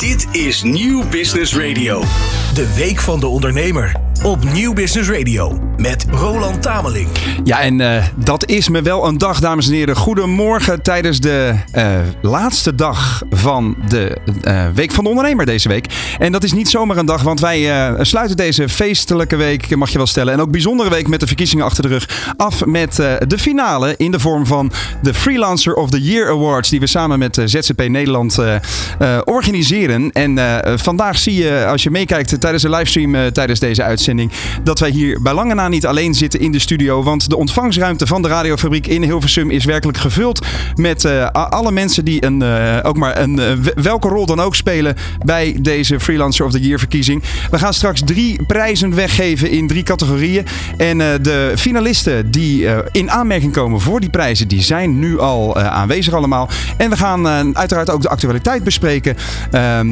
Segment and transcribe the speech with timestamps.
[0.00, 0.07] D.
[0.18, 2.02] Dit is Nieuw Business Radio.
[2.54, 3.92] De Week van de Ondernemer.
[4.22, 5.58] Op Nieuw Business Radio.
[5.76, 7.08] Met Roland Tameling.
[7.44, 9.96] Ja, en uh, dat is me wel een dag, dames en heren.
[9.96, 15.86] Goedemorgen tijdens de uh, laatste dag van de uh, Week van de Ondernemer deze week.
[16.18, 19.96] En dat is niet zomaar een dag, want wij sluiten deze feestelijke week, mag je
[19.96, 20.32] wel stellen.
[20.32, 22.32] En ook bijzondere week met de verkiezingen achter de rug.
[22.36, 22.96] Af met
[23.26, 24.72] de finale in de vorm van
[25.02, 26.68] de Freelancer of the Year Awards.
[26.68, 28.38] Die we samen met ZZP Nederland
[29.24, 30.07] organiseren.
[30.12, 30.38] En
[30.78, 34.30] vandaag zie je, als je meekijkt tijdens de livestream tijdens deze uitzending,
[34.62, 37.02] dat wij hier bij lange na niet alleen zitten in de studio.
[37.02, 42.04] Want de ontvangstruimte van de radiofabriek in Hilversum is werkelijk gevuld met uh, alle mensen
[42.04, 42.42] die een,
[42.82, 43.40] ook maar een,
[43.74, 47.22] welke rol dan ook spelen bij deze Freelancer of the Year verkiezing.
[47.50, 50.46] We gaan straks drie prijzen weggeven in drie categorieën.
[50.76, 56.14] En de finalisten die in aanmerking komen voor die prijzen, die zijn nu al aanwezig
[56.14, 56.48] allemaal.
[56.76, 59.16] En we gaan uiteraard ook de actualiteit bespreken.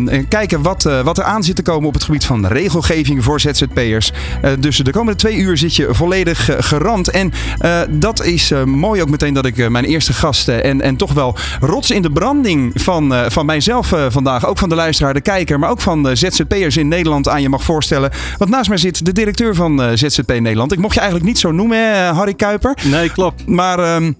[0.09, 3.41] Ehm, kijken wat, wat er aan zit te komen op het gebied van regelgeving voor
[3.41, 4.12] ZZP'ers.
[4.59, 7.10] dus de komende twee uur zit je volledig gerand.
[7.10, 7.32] En
[7.88, 11.90] dat is mooi ook meteen dat ik mijn eerste gasten en, en toch wel rots
[11.90, 15.80] in de branding van, van mijzelf vandaag, ook van de luisteraar, de kijker, maar ook
[15.80, 18.10] van ZZP'ers in Nederland aan je mag voorstellen.
[18.38, 20.73] Want naast mij zit de directeur van ZZP Nederland.
[20.73, 22.79] Ik mocht je eigenlijk niet zo noemen, hè, Harry Kuiper.
[22.84, 23.46] Nee, klopt.
[23.46, 23.79] Maar...
[23.79, 24.12] Ehm,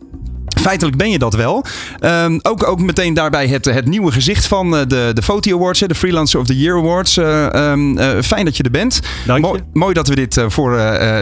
[0.61, 1.65] feitelijk ben je dat wel.
[2.01, 5.95] Um, ook, ook meteen daarbij het, het nieuwe gezicht van de, de Foti Awards, de
[5.95, 7.17] Freelancer of the Year Awards.
[7.17, 9.01] Uh, um, uh, fijn dat je er bent.
[9.27, 9.51] Dank je.
[9.51, 10.71] Mooi, mooi dat we dit uh, voor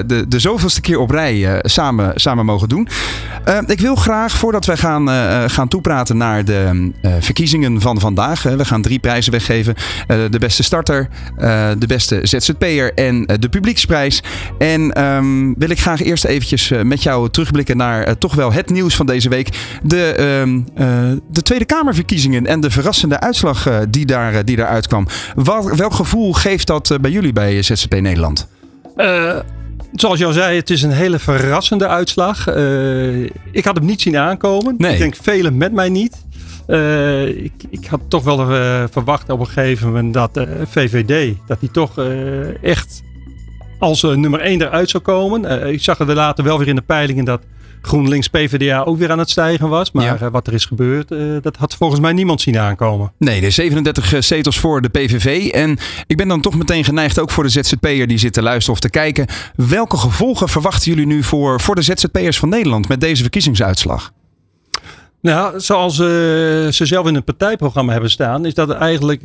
[0.06, 2.88] de, de zoveelste keer op rij samen, samen mogen doen.
[3.66, 5.08] ik wil graag, voordat wij gaan,
[5.50, 8.42] gaan toepraten naar de verkiezingen van vandaag.
[8.42, 9.74] we gaan drie prijzen weggeven.
[10.06, 11.08] de beste starter,
[11.78, 14.22] de beste ZZP'er en de publieksprijs.
[14.58, 18.96] En um, wil ik graag eerst eventjes met jou terugblikken naar toch wel het nieuws
[18.96, 23.78] van deze week week de, uh, uh, de Tweede Kamerverkiezingen en de verrassende uitslag uh,
[23.88, 25.06] die, daar, die daaruit kwam.
[25.34, 28.48] Wat, welk gevoel geeft dat bij jullie bij ZZP Nederland?
[29.92, 32.48] Zoals je al zei, het is een hele verrassende uitslag.
[33.52, 34.74] ik had hem niet zien aankomen.
[34.78, 34.92] Nee.
[34.92, 36.16] Ik denk velen met mij niet.
[37.36, 38.46] ik, ik, had toch wel
[38.90, 41.98] verwacht op een gegeven moment dat de VVD, dat die toch
[42.62, 43.02] echt
[43.78, 45.68] als nummer 1 eruit zou komen.
[45.72, 47.40] ik zag er later wel weer in de peilingen dat
[47.86, 49.92] GroenLinks PvdA ook weer aan het stijgen was.
[49.92, 50.18] Maar Ja.
[50.22, 53.12] uh, wat er is gebeurd, uh, dat had volgens mij niemand zien aankomen.
[53.18, 55.48] Nee, de 37 zetels voor de PVV.
[55.52, 58.72] En ik ben dan toch meteen geneigd, ook voor de ZZP'er die zit te luisteren
[58.74, 59.26] of te kijken.
[59.56, 64.12] Welke gevolgen verwachten jullie nu voor, voor de ZZP'ers van Nederland met deze verkiezingsuitslag?
[65.20, 69.22] Nou, zoals uh, ze zelf in het partijprogramma hebben staan, is dat eigenlijk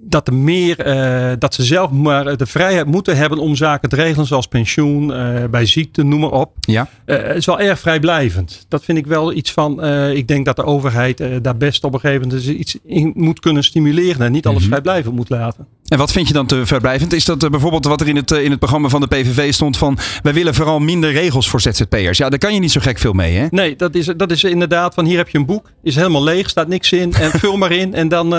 [0.00, 3.96] dat er meer, uh, dat ze zelf maar de vrijheid moeten hebben om zaken te
[3.96, 6.52] regelen, zoals pensioen, uh, bij ziekte, noem maar op.
[6.60, 6.88] Ja.
[7.06, 8.66] Uh, het is wel erg vrijblijvend.
[8.68, 9.84] Dat vind ik wel iets van,
[10.14, 13.64] ik denk dat de overheid daar best op een gegeven moment iets in moet kunnen
[13.64, 14.68] stimuleren en niet alles Mhm.
[14.68, 15.66] vrijblijvend moet laten.
[15.92, 17.12] En wat vind je dan te vrijblijvend?
[17.12, 19.98] Is dat bijvoorbeeld wat er in het, in het programma van de PVV stond van
[20.22, 22.18] wij willen vooral minder regels voor ZZP'ers.
[22.18, 23.46] Ja, daar kan je niet zo gek veel mee hè?
[23.50, 26.48] Nee, dat is, dat is inderdaad van hier heb je een boek, is helemaal leeg,
[26.48, 28.30] staat niks in en vul maar in en dan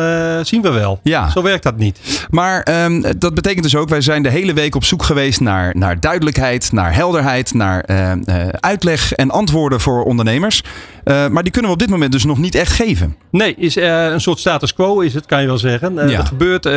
[0.45, 0.99] zien we wel.
[1.03, 1.29] Ja.
[1.29, 2.27] Zo werkt dat niet.
[2.29, 5.77] Maar um, dat betekent dus ook, wij zijn de hele week op zoek geweest naar,
[5.77, 10.63] naar duidelijkheid, naar helderheid, naar uh, uitleg en antwoorden voor ondernemers.
[11.05, 13.15] Uh, maar die kunnen we op dit moment dus nog niet echt geven.
[13.29, 15.93] Nee, is een soort status quo is het, kan je wel zeggen.
[15.93, 16.17] Ja.
[16.17, 16.69] Er gebeurt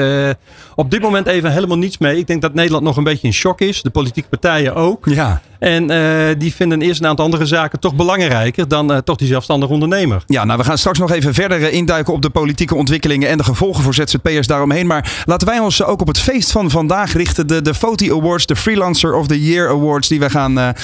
[0.75, 2.19] op dit moment even helemaal niets mee.
[2.19, 3.83] Ik denk dat Nederland nog een beetje in shock is.
[3.83, 5.07] De politieke partijen ook.
[5.07, 5.43] Ja.
[5.59, 9.29] En uh, die vinden eerst een aantal andere zaken toch belangrijker dan uh, toch die
[9.29, 10.23] zelfstandige ondernemer.
[10.27, 13.45] Ja, nou we gaan straks nog even verder induiken op de politieke ontwikkelingen en de
[13.45, 14.87] gevolgen voor ZZP'ers daaromheen.
[14.87, 17.47] Maar laten wij ons ook op het feest van vandaag richten.
[17.47, 20.75] De, de Foti Awards, de Freelancer of the Year Awards die we gaan,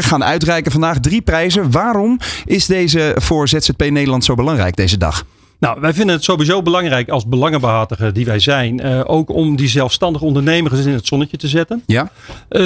[0.00, 0.98] gaan uitreiken vandaag.
[0.98, 1.70] Drie prijzen.
[1.70, 5.24] Waarom is deze voor ZZP Nederland zo belangrijk deze dag?
[5.62, 8.86] Nou, wij vinden het sowieso belangrijk als belangenbehartiger die wij zijn.
[8.86, 11.82] Uh, ook om die zelfstandige ondernemers in het zonnetje te zetten.
[11.86, 12.10] Ja.
[12.50, 12.60] Uh,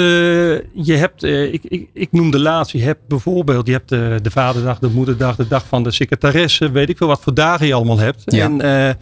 [0.73, 2.77] je hebt, uh, ik, ik, ik noem de laatste.
[2.77, 6.71] Je hebt bijvoorbeeld, je hebt de, de vaderdag, de moederdag, de dag van de secretaresse.
[6.71, 8.21] Weet ik veel wat voor dagen je allemaal hebt.
[8.25, 8.43] Ja.
[8.45, 8.97] En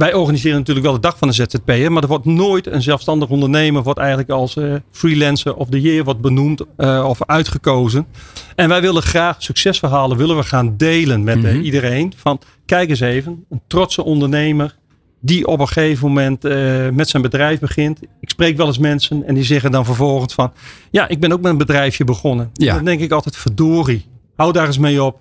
[0.00, 1.92] wij organiseren natuurlijk wel de dag van de ZZP'er.
[1.92, 4.56] Maar er wordt nooit een zelfstandig ondernemer wordt eigenlijk als
[4.90, 6.64] freelancer of the year wordt benoemd
[7.04, 8.06] of uitgekozen.
[8.54, 11.46] En wij willen graag succesverhalen willen we gaan delen met Mhm.
[11.46, 11.64] mm -hmm.
[11.64, 12.12] iedereen.
[12.16, 14.76] Van kijk eens even, een trotse ondernemer
[15.20, 18.02] die op een gegeven moment uh, met zijn bedrijf begint.
[18.20, 20.52] Ik spreek wel eens mensen en die zeggen dan vervolgens van...
[20.90, 22.50] Ja, ik ben ook met een bedrijfje begonnen.
[22.52, 22.74] Ja.
[22.74, 24.06] Dan denk ik altijd, verdorie,
[24.36, 25.18] hou daar eens mee op.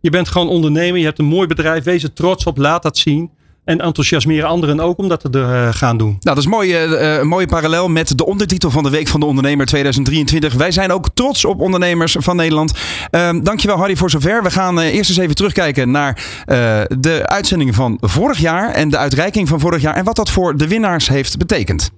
[0.00, 2.98] Je bent gewoon ondernemer, je hebt een mooi bedrijf, wees er trots op, laat dat
[2.98, 3.30] zien.
[3.66, 6.08] En enthousiasmeren anderen ook om dat te uh, gaan doen.
[6.08, 9.20] Nou, dat is mooi, uh, een mooie parallel met de ondertitel van de Week van
[9.20, 10.54] de Ondernemer 2023.
[10.54, 12.72] Wij zijn ook trots op ondernemers van Nederland.
[13.10, 14.42] Uh, dankjewel Harry voor zover.
[14.42, 16.24] We gaan eerst eens even terugkijken naar
[16.98, 18.70] de uitzendingen van vorig jaar.
[18.70, 19.94] En de uitreiking van vorig jaar.
[19.94, 21.90] En wat dat voor de winnaars heeft betekend.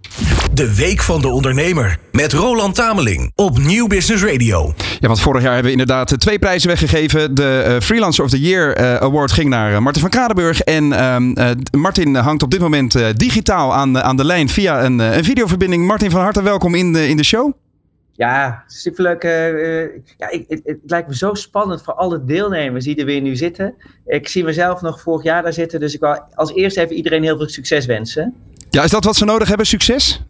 [0.53, 4.75] De Week van de Ondernemer met Roland Tameling op Nieuw Business Radio.
[5.00, 7.35] Ja, want vorig jaar hebben we inderdaad twee prijzen weggegeven.
[7.35, 10.61] De Freelancer of the Year Award ging naar Martin van Kradenburg.
[10.61, 14.99] En ehm, Martin hangt op dit moment uh, digitaal aan, aan de lijn via een,
[14.99, 15.87] een videoverbinding.
[15.87, 17.53] Martin, van harte welkom in de, in de show.
[18.13, 19.25] Ja, superleuk.
[19.25, 19.83] Uh,
[20.17, 23.37] ja, ik, het, het, lijkt me zo spannend voor alle deelnemers die er weer nu
[23.37, 23.75] zitten.
[24.07, 27.23] Ik zie mezelf nog vorig jaar daar zitten, dus ik wil als eerste even iedereen
[27.23, 28.35] heel veel succes wensen.
[28.71, 30.23] Ja, is dat wat ze nodig hebben, succes?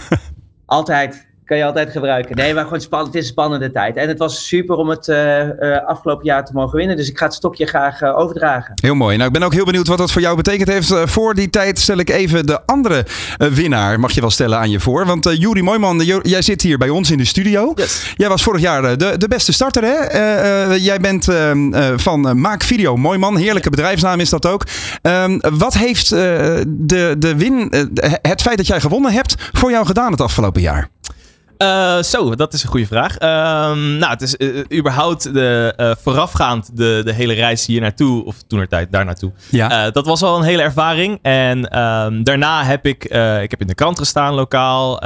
[0.66, 2.36] Altijd kan je altijd gebruiken.
[2.36, 3.12] Nee, maar gewoon spannend.
[3.12, 3.96] Het is een spannende tijd.
[3.96, 6.96] En het was super om het uh, uh, afgelopen jaar te mogen winnen.
[6.96, 8.72] Dus ik ga het stokje graag uh, overdragen.
[8.82, 9.16] Heel mooi.
[9.16, 10.94] Nou, ik ben ook heel benieuwd wat dat voor jou betekend heeft.
[10.94, 13.06] voor die tijd stel ik even de andere
[13.36, 15.06] winnaar, mag je wel stellen, aan je voor.
[15.06, 17.72] Want uh, Juri Mooiman, jij zit hier bij ons in de studio.
[17.74, 18.12] Yes.
[18.16, 20.74] Jij was vorig jaar de, de beste starter, hè?
[20.74, 23.36] jij bent ehm, van Maak Video Mooiman.
[23.36, 24.66] Heerlijke bedrijfsnaam is dat ook.
[25.02, 27.72] Ehm, wat heeft de, de win,
[28.22, 30.88] het feit dat jij gewonnen hebt, voor jou gedaan het afgelopen jaar?
[31.58, 33.14] Uh, zo, dat is een goede vraag.
[33.14, 33.28] Uh,
[33.98, 38.36] nou, het is uh, überhaupt de, uh, voorafgaand de, de hele reis hier naartoe, of
[38.46, 39.32] toen er tijd daar naartoe.
[39.50, 39.90] Ja.
[39.90, 41.18] dat was al een hele ervaring.
[41.22, 43.04] En um, daarna heb ik,
[43.42, 45.00] ik heb in de krant gestaan lokaal.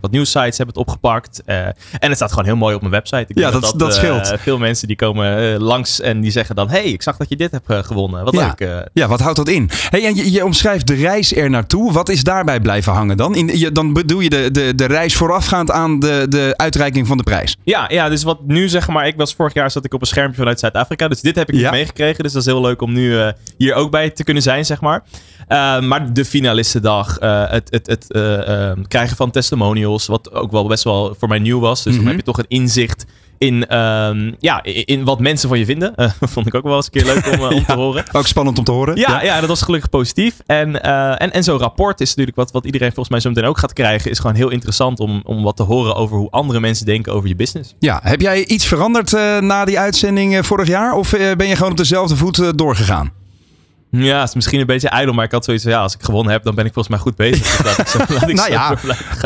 [0.00, 1.42] wat nieuwsites hebben het opgepakt.
[1.44, 3.24] en het staat gewoon heel mooi op mijn website.
[3.28, 4.32] Ik ja, dat, dat, dat scheelt.
[4.38, 7.50] veel mensen die komen langs en die zeggen dan: hey, ik zag dat je dit
[7.50, 8.24] hebt gewonnen.
[8.24, 8.54] Wat ja.
[8.58, 8.88] leuk.
[8.92, 9.70] ja, wat houdt dat in?
[9.90, 11.92] Hey, en je, je, omschrijft de reis er naartoe.
[11.92, 13.34] Wat is daarbij blijven hangen dan?
[13.34, 17.16] In, je, dan bedoel je de, de, de reis voorafgaand aan de, de uitreiking van
[17.16, 17.56] de prijs.
[17.64, 20.06] Ja, ja, dus wat nu zeg maar, ik was vorig jaar zat ik op een
[20.06, 21.08] schermpje vanuit Zuid-Afrika.
[21.08, 22.22] Dus dit heb ik niet meegekregen.
[22.22, 24.80] Dus dat is heel leuk om nu uh, hier ook bij te kunnen zijn, zeg
[24.80, 25.02] maar.
[25.48, 28.06] Uh, maar de finalistendag, uh, het, het, het
[28.88, 31.82] krijgen van testimonials, wat ook wel best wel voor mij nieuw was.
[31.82, 31.98] Dus mm -hmm.
[31.98, 33.04] dan heb je toch een inzicht
[33.40, 35.92] in, um, ja, in wat mensen van je vinden.
[35.96, 38.04] Uh, vond ik ook wel eens een keer leuk om, uh, om te horen.
[38.12, 38.96] Ook spannend om te horen.
[38.96, 39.22] Ja, ja.
[39.22, 40.36] ja dat was gelukkig positief.
[40.46, 43.44] En, uh, en, en zo'n rapport is natuurlijk wat, wat iedereen volgens mij zo meteen
[43.44, 44.10] ook gaat krijgen.
[44.10, 47.28] Is gewoon heel interessant om, om wat te horen over hoe andere mensen denken over
[47.28, 47.74] je business.
[47.78, 50.94] Ja, heb jij iets veranderd na die uitzending vorig jaar?
[50.94, 53.19] Of ben je gewoon op dezelfde voet doorgegaan?
[53.90, 56.02] Ja, het is misschien een beetje ijdel, maar ik had zoiets van ja, als ik
[56.02, 57.56] gewonnen heb, dan ben ik volgens mij goed bezig.
[57.56, 58.76] Dus laat ik zo, laat ik nou ja,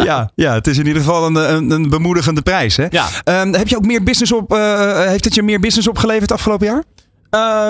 [0.05, 2.77] ja, ja, het is in ieder geval een, een, een bemoedigende prijs.
[2.77, 2.87] Hè?
[2.91, 3.07] Ja.
[3.43, 6.67] Um, heb je ook meer business op, uh, heeft het je meer business opgeleverd afgelopen
[6.67, 6.85] jaar?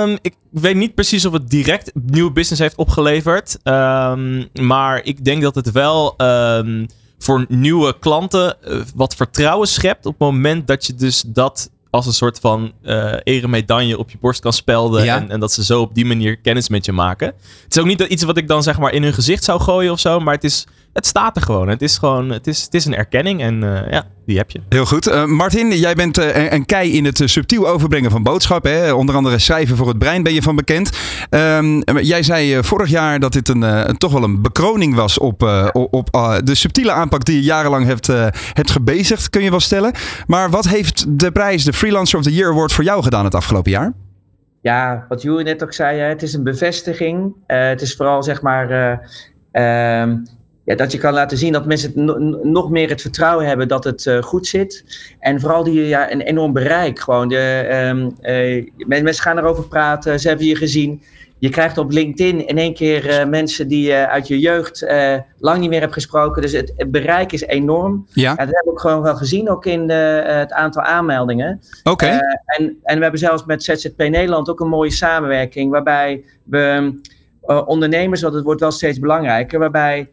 [0.03, 3.59] Um, ik weet niet precies of het direct nieuwe business heeft opgeleverd.
[3.65, 6.17] Um, maar ik denk dat het wel
[7.19, 12.07] voor nieuwe klanten uh, wat vertrouwen schept op het moment dat je dus dat als
[12.07, 15.09] een soort van uh, eremedaille op je borst kan spelden.
[15.09, 17.27] En, en, dat ze zo op die manier kennis met je maken.
[17.27, 19.93] Het is ook niet iets wat ik dan zeg maar in hun gezicht zou gooien
[19.93, 20.21] of zo.
[20.21, 21.69] Maar het is het staat er gewoon.
[21.69, 24.61] Het is gewoon, het is, het is een erkenning en uh, ja, die heb je.
[24.69, 25.09] Heel goed.
[25.09, 28.73] Uh, Martin, jij bent uh, een kei in het subtiel overbrengen van boodschappen.
[28.73, 28.93] Hè?
[28.93, 30.91] Onder andere schrijven voor het brein ben je van bekend.
[31.31, 35.43] Um, jij zei vorig jaar dat dit een, toch wel een bekroning was op,
[35.73, 36.09] op
[36.45, 38.07] de subtiele aanpak die je jarenlang hebt,
[38.53, 39.93] hebt gebezigd, kun je wel stellen.
[40.27, 43.35] Maar wat heeft de prijs, de Freelancer of the Year Award, voor jou gedaan het
[43.35, 43.93] afgelopen jaar?
[44.61, 47.35] Ja, wat Jury net ook zei, het is een bevestiging.
[47.47, 49.01] het is vooral zeg maar...
[49.53, 50.13] Uh,
[50.65, 53.85] ja, dat je kan laten zien dat mensen het nog meer het vertrouwen hebben dat
[53.85, 54.85] het uh, goed zit.
[55.19, 56.99] En vooral die ja, een enorm bereik.
[56.99, 61.03] Gewoon de, um, uh, mensen gaan erover praten, ze hebben je gezien.
[61.39, 64.87] Je krijgt op LinkedIn in één keer uh, mensen die je uit je jeugd
[65.39, 66.43] lang niet meer hebt gesproken.
[66.43, 68.07] Dus het, het bereik is enorm.
[68.13, 68.23] Ja.
[68.23, 68.29] ja.
[68.29, 71.61] dat hebben we ook gewoon wel gezien, ook in de, het aantal aanmeldingen.
[71.83, 71.91] Oké.
[71.91, 72.21] Okay.
[72.47, 75.71] en, en we hebben zelfs met ZZP Nederland ook een mooie samenwerking.
[75.71, 76.95] Waarbij we
[77.67, 80.09] ondernemers, want het wordt wel steeds belangrijker, waarbij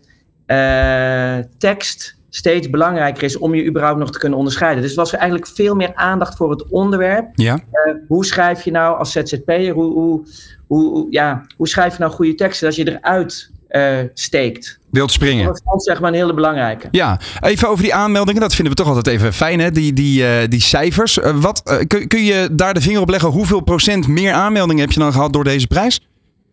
[0.51, 4.84] uh, tekst steeds belangrijker is om je überhaupt nog te kunnen onderscheiden.
[4.84, 7.29] Dus was eigenlijk veel meer aandacht voor het onderwerp.
[7.34, 7.53] Ja.
[7.53, 10.25] Uh, hoe schrijf je nou als ZZP'er, hoe, hoe,
[10.67, 14.79] hoe, ja, hoe schrijf je nou goede teksten als je eruit uh, steekt?
[14.89, 15.46] Wilt springen.
[15.46, 16.88] Dat is zeg maar een hele belangrijke.
[16.91, 18.41] Ja, even over die aanmeldingen.
[18.41, 19.72] Dat vinden we toch altijd even fijn, hè?
[19.72, 21.20] Die, die, uh, die cijfers.
[21.36, 23.29] wat, kun, kun je daar de vinger op leggen?
[23.29, 26.00] Hoeveel procent meer aanmeldingen heb je dan gehad door deze prijs?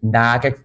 [0.00, 0.62] Nou, kijk,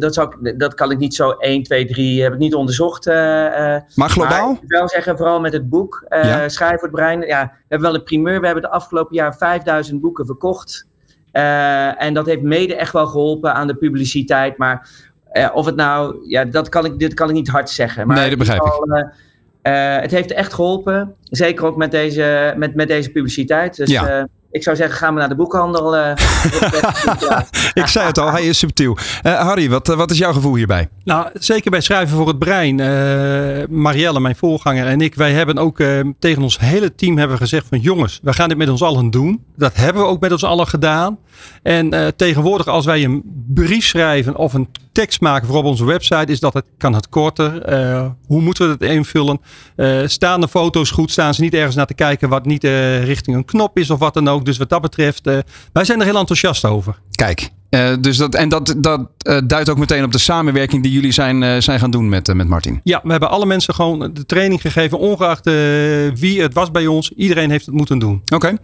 [0.00, 3.06] dat, zou, dat kan ik niet zo 1, 2, 3, heb ik niet onderzocht.
[3.06, 4.52] Uh, maar globaal?
[4.52, 6.48] Maar ik wil zeggen, vooral met het boek, uh, ja.
[6.50, 7.20] Voor het brein.
[7.20, 8.40] Ja, we hebben wel een primeur.
[8.40, 10.86] We hebben de afgelopen jaar 5000 boeken verkocht.
[11.32, 14.56] Uh, en dat heeft mede echt wel geholpen aan de publiciteit.
[14.56, 14.88] Maar
[15.54, 18.06] of het nou, ja, dat kan ik, dit kan ik niet hard zeggen.
[18.06, 19.06] Maar nee, dat begrijp ik.
[20.02, 21.14] het heeft echt geholpen.
[21.22, 23.76] Zeker ook met deze, met, met deze publiciteit.
[23.76, 25.96] Dus ja ik zou zeggen, ga maar naar de boekhandel.
[25.96, 26.12] eh.
[27.74, 28.96] Ik zei het al, hij is subtiel.
[29.22, 30.88] Eh, Harry, wat, wat is jouw gevoel hierbij?
[31.04, 32.80] Nou, zeker bij Schrijven voor het Brein.
[32.80, 35.88] eh, Marielle, mijn voorganger en ik, wij hebben ook eh,
[36.18, 39.10] tegen ons hele team hebben we gezegd van jongens, we gaan dit met ons allen
[39.10, 39.44] doen.
[39.56, 41.18] Dat hebben we ook met ons allen gedaan.
[41.62, 43.22] En eh, tegenwoordig als wij een
[43.54, 44.68] brief schrijven of een
[44.98, 47.62] tekst maken voor op onze website, is dat het, kan het korter.
[47.62, 49.40] Eh, hoe moeten we het invullen?
[49.76, 51.10] Eh, staan de foto's goed?
[51.10, 53.98] Staan ze niet ergens naar te kijken wat niet eh, richting een knop is of
[53.98, 54.44] wat dan ook?
[54.44, 55.24] Dus wat dat betreft,
[55.72, 56.98] wij zijn er heel enthousiast over.
[57.10, 57.50] Kijk,
[58.00, 59.08] dus dat, en dat, dat
[59.46, 62.80] duidt ook meteen op de samenwerking die jullie zijn, zijn gaan doen met, met Martin.
[62.84, 65.44] Ja, we hebben alle mensen gewoon de training gegeven, ongeacht
[66.14, 67.12] wie het was bij ons.
[67.12, 68.22] Iedereen heeft het moeten doen.
[68.34, 68.56] Oké.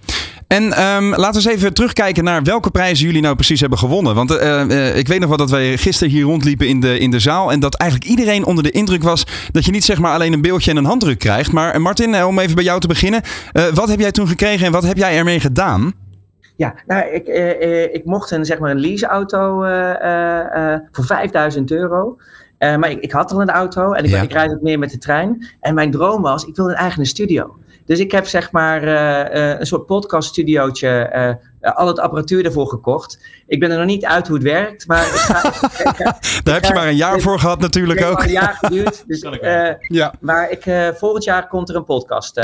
[0.55, 4.15] En ehm, laten we eens even terugkijken naar welke prijzen jullie nou precies hebben gewonnen.
[4.15, 7.11] Want eh, eh, ik weet nog wel dat wij gisteren hier rondliepen in de, in
[7.11, 7.53] de zaal.
[7.53, 10.43] En dat eigenlijk iedereen onder de indruk was dat je niet zeg maar alleen een
[10.43, 11.53] beeldje en een handdruk krijgt.
[11.53, 13.23] Maar eh, Martin, om even bij jou te beginnen.
[13.75, 15.93] wat heb jij toen gekregen en wat heb jij ermee gedaan?
[16.57, 17.27] Ja, nou, ik,
[17.93, 19.59] ik mocht een, zeg maar een leaseauto
[20.93, 22.17] voor 5000 euro.
[22.59, 24.23] Maar ik, ik had al een auto en ik, Ja.
[24.23, 25.47] ik rijd het meer met de trein.
[25.61, 27.57] En mijn droom was, ik wilde een eigen studio.
[27.87, 31.35] Dus ik heb zeg maar eh, eh, een soort podcaststudiootje, eh,
[31.77, 33.19] al het apparatuur ervoor gekocht.
[33.47, 35.49] Ik ben er nog niet uit hoe het werkt, maar ik ga,
[35.91, 38.17] ik ga- Daar heb je maar een jaar voor gehad natuurlijk ook.
[38.19, 39.05] al een jaar geduurd.
[39.07, 40.15] Dus, eh, Ja.
[40.21, 42.41] maar ik, eh, volgend jaar komt er een podcast.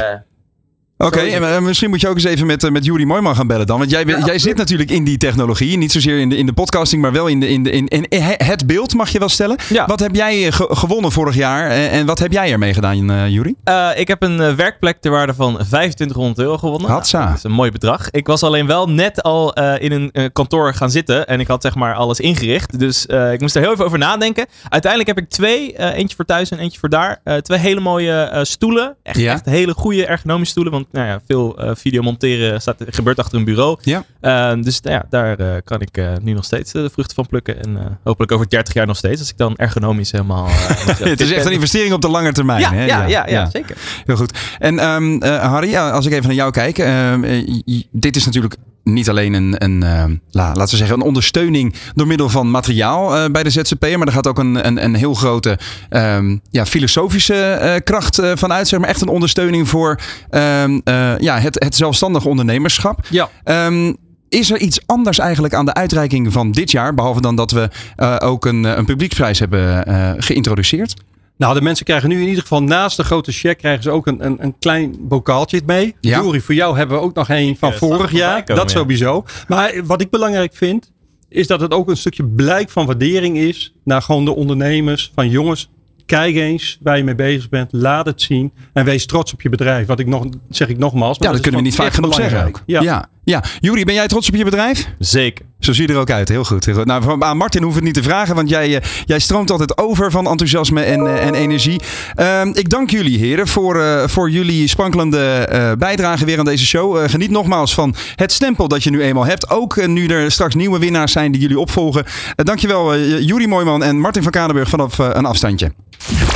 [1.07, 3.47] Oké, en eh, misschien moet je ook eens even met, eh, met Juri Moijman gaan
[3.47, 3.78] bellen dan.
[3.78, 5.76] Want jij, Ja, jij zit natuurlijk in die technologie.
[5.76, 8.07] Niet zozeer in de, in de podcasting, maar wel in, de, in, de, in, in
[8.37, 9.57] het beeld mag je wel stellen.
[9.69, 9.87] Ja.
[9.87, 13.54] Wat heb jij eh, ge- gewonnen vorig jaar en, wat heb jij ermee gedaan, Juri?
[13.95, 16.90] Ik heb een werkplek ter waarde van 2500 euro gewonnen.
[16.90, 17.19] Hatsa.
[17.19, 18.11] Nou, dat is een mooi bedrag.
[18.11, 21.26] Ik was alleen wel net al in een kantoor gaan zitten.
[21.26, 22.78] En ik had zeg maar alles ingericht.
[22.78, 24.47] Dus ik moest er heel even over nadenken.
[24.69, 25.76] Uiteindelijk heb ik twee.
[25.95, 27.21] eentje voor thuis en eentje voor daar.
[27.42, 28.97] twee hele mooie stoelen.
[29.02, 29.33] Echt, Ja.
[29.33, 30.73] echt hele goede ergonomische stoelen.
[30.73, 33.79] Want nou ja, veel eh, video monteren staat, gebeurt achter een bureau.
[33.83, 34.05] Ja.
[34.21, 37.27] Eh, dus nou ja, daar eh, kan ik eh, nu nog steeds de vruchten van
[37.27, 37.63] plukken.
[37.63, 39.21] En hopelijk over 30 jaar nog steeds.
[39.21, 40.49] Als ik dan ergonomisch helemaal...
[41.11, 42.61] Het is echt een investering op de lange termijn.
[42.61, 42.85] ja, hè?
[42.85, 43.77] ja, ja, ja, zeker.
[44.05, 44.39] Heel goed.
[44.59, 46.79] En ehm, eh, Harry, als ik even naar jou kijk.
[46.79, 51.07] ehm, eh, dit is natuurlijk niet alleen een, een ehm, la, laten we zeggen, een
[51.07, 53.99] ondersteuning door middel van materiaal eh, bij de ZZP'er.
[53.99, 55.59] Maar er gaat ook een, een, een heel grote
[55.89, 58.69] ehm, ja, filosofische eh, kracht eh, van uit.
[58.69, 63.07] Zeg maar echt een ondersteuning voor ehm, eh, ja, het, het zelfstandig ondernemerschap.
[63.09, 63.29] Ja.
[63.45, 63.93] Ehm,
[64.31, 66.95] is er iets anders eigenlijk aan de uitreiking van dit jaar?
[66.95, 70.95] Behalve dan dat we eh, ook een, eh, een publieksprijs hebben eh, geïntroduceerd.
[71.41, 74.07] Nou, de mensen krijgen nu in ieder geval naast de grote check krijgen ze ook
[74.07, 75.97] een, een, een klein bokaaltje mee.
[76.01, 76.23] Ja.
[76.23, 78.45] Juri, voor jou hebben we ook nog een van vorig jaar.
[78.45, 78.79] komen, dat ja.
[78.79, 79.25] sowieso.
[79.49, 80.91] Maar wat ik belangrijk vind,
[81.29, 85.13] is dat het ook een stukje blijk van waardering is naar gewoon de ondernemers.
[85.15, 85.71] Van jongens,
[86.07, 87.73] kijk eens waar je mee bezig bent.
[87.73, 88.53] Laat het zien.
[88.73, 89.87] En wees trots op je bedrijf.
[89.87, 91.19] Wat ik nog, zeg ik nogmaals.
[91.19, 92.63] maar Ja, dat kunnen we niet vaak genoeg zeggen ook.
[92.67, 93.09] belangrijk.
[93.25, 93.43] Ja.
[93.43, 93.45] ja.
[93.61, 94.89] Juri, ben jij trots op je bedrijf?
[94.99, 95.45] Zeker.
[95.61, 96.29] Zo zie je er ook uit.
[96.29, 96.64] Heel goed.
[96.64, 96.85] Heel goed.
[96.85, 100.11] Nou, aan Martin hoef het niet te vragen, want jij, eh, jij stroomt altijd over
[100.11, 101.81] van enthousiasme en, eh, en energie.
[102.14, 106.67] Ehm, ik dank jullie heren voor, eh, voor jullie sprankelende eh, bijdrage weer aan deze
[106.67, 107.09] show.
[107.09, 109.50] Geniet nogmaals van het stempel dat je nu eenmaal hebt.
[109.50, 112.05] Ook nu er straks nieuwe winnaars zijn die jullie opvolgen.
[112.37, 115.73] Dankjewel uh, Juri Mooijman en Martin van Kadenburg vanaf een afstandje.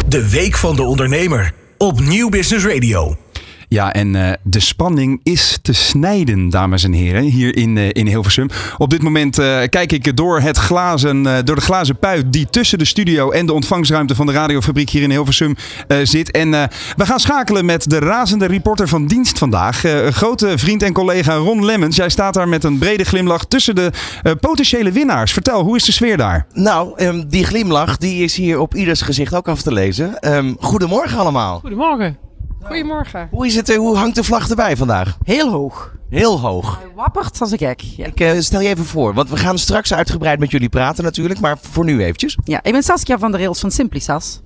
[0.09, 3.24] De Week van de Ondernemer op Nieuw Business Radio.
[3.69, 8.07] Ja, en eh, de spanning is te snijden, dames en heren, hier in, eh, in
[8.07, 8.49] Hilversum.
[8.79, 12.47] Op dit moment eh, kijk ik door, het glazen, eh, door de glazen puit die
[12.51, 15.57] tussen de studio en de ontvangstruimte van de radiofabriek hier in Hilversum
[15.89, 16.31] eh, zit.
[16.31, 16.63] En eh,
[16.97, 19.85] we gaan schakelen met de razende reporter van dienst vandaag.
[19.85, 21.97] Eh, grote vriend en collega Ron Lemmens.
[21.97, 23.91] Jij staat daar met een brede glimlach tussen de
[24.23, 25.33] eh, potentiële winnaars.
[25.33, 26.47] Vertel, hoe is de sfeer daar?
[26.53, 30.19] Nou, ehm, die glimlach die is hier op ieders gezicht ook af te lezen.
[30.19, 31.59] Ehm, goedemorgen allemaal.
[31.61, 32.19] Goedemorgen.
[32.65, 33.29] Goedemorgen.
[33.31, 35.19] Hoe, is het, eh, hoe hangt de vlag erbij vandaag?
[35.23, 35.93] Heel hoog.
[36.11, 36.79] Heel hoog.
[36.79, 37.81] Hij wappert als een gek.
[37.81, 38.07] Ja.
[38.07, 41.41] Ik eh, stel je even voor, want we gaan straks uitgebreid met jullie praten natuurlijk,
[41.41, 42.39] maar voor nu eventjes.
[42.45, 44.41] ja, ik ben Saskia van der Rails van Simplisas.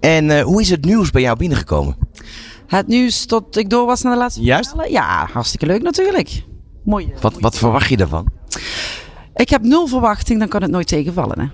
[0.00, 1.96] En eh, hoe is het nieuws bij jou binnengekomen?
[2.66, 4.70] Het nieuws tot ik door was naar de laatste Juist.
[4.70, 4.90] finale?
[4.90, 6.44] Ja, hartstikke leuk natuurlijk.
[6.84, 7.12] Mooi.
[7.20, 8.26] Wat, wat verwacht je daarvan?
[9.34, 11.40] Ik heb nul verwachting, dan kan het nooit tegenvallen.
[11.40, 11.46] Hè?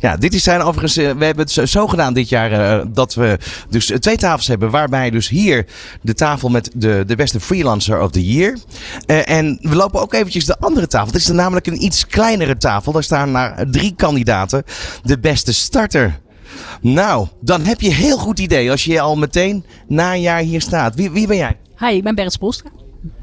[0.00, 3.14] Ja, dit is zijn overigens, eh, we hebben het zo, gedaan dit jaar eh, dat
[3.14, 4.70] we dus eh, twee tafels hebben.
[4.70, 5.66] Waarbij dus hier
[6.02, 8.58] de tafel met de, de beste freelancer of the year.
[9.06, 11.12] En we lopen ook eventjes de andere tafel.
[11.12, 12.92] Dit is dan namelijk een iets kleinere tafel.
[12.92, 14.64] Daar staan maar drie kandidaten.
[15.02, 16.20] De beste starter.
[16.80, 20.40] Nou, dan heb je een heel goed idee als je al meteen na een jaar
[20.40, 20.94] hier staat.
[20.94, 21.56] Wie, wie ben jij?
[21.78, 22.70] Hi, ik ben Bernd Spoelstra.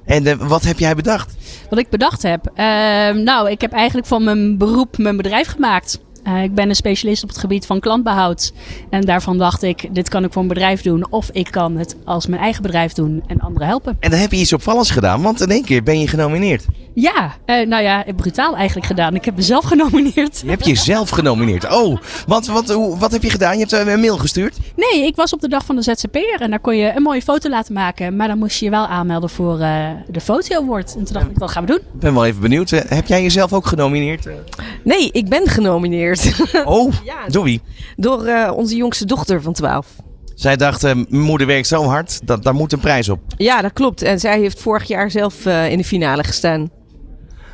[0.05, 1.35] En wat heb jij bedacht?
[1.69, 2.51] Wat ik bedacht heb.
[2.55, 5.99] ehm, nou, ik heb eigenlijk van mijn beroep mijn bedrijf gemaakt.
[6.23, 8.53] Eh, ik ben een specialist op het gebied van klantbehoud.
[8.89, 11.05] En daarvan dacht ik, dit kan ik voor een bedrijf doen.
[11.09, 13.97] Of ik kan het als mijn eigen bedrijf doen en anderen helpen.
[13.99, 16.65] En dan heb je iets opvallends gedaan, want in één keer ben je genomineerd.
[16.93, 19.15] Ja, eh, nou ja, brutaal eigenlijk gedaan.
[19.15, 20.41] Ik heb mezelf genomineerd.
[20.43, 21.73] Je hebt jezelf genomineerd.
[21.73, 21.97] Oh,
[22.27, 23.53] want wat, hoe, wat heb je gedaan?
[23.53, 24.57] Je hebt eh, een mail gestuurd?
[24.75, 27.21] Nee, ik was op de dag van de ZZP'er en daar kon je een mooie
[27.21, 28.15] foto laten maken.
[28.15, 30.95] Maar dan moest je je wel aanmelden voor eh, de foto award.
[30.95, 31.79] En toen dacht ik, wat gaan we doen?
[31.93, 32.69] Ik ben wel even benieuwd.
[32.69, 34.27] Heb jij jezelf ook genomineerd?
[34.83, 36.10] Nee, ik ben genomineerd.
[36.65, 37.27] Oh, Ja.
[37.27, 37.61] door wie?
[37.95, 39.87] Door eh, onze jongste dochter van 12.
[40.35, 43.19] Zij dacht, mijn moeder werkt zo hard, dat, daar moet een prijs op.
[43.37, 44.01] Ja, dat klopt.
[44.01, 46.69] En zij heeft vorig jaar zelf eh, in de finale gestaan.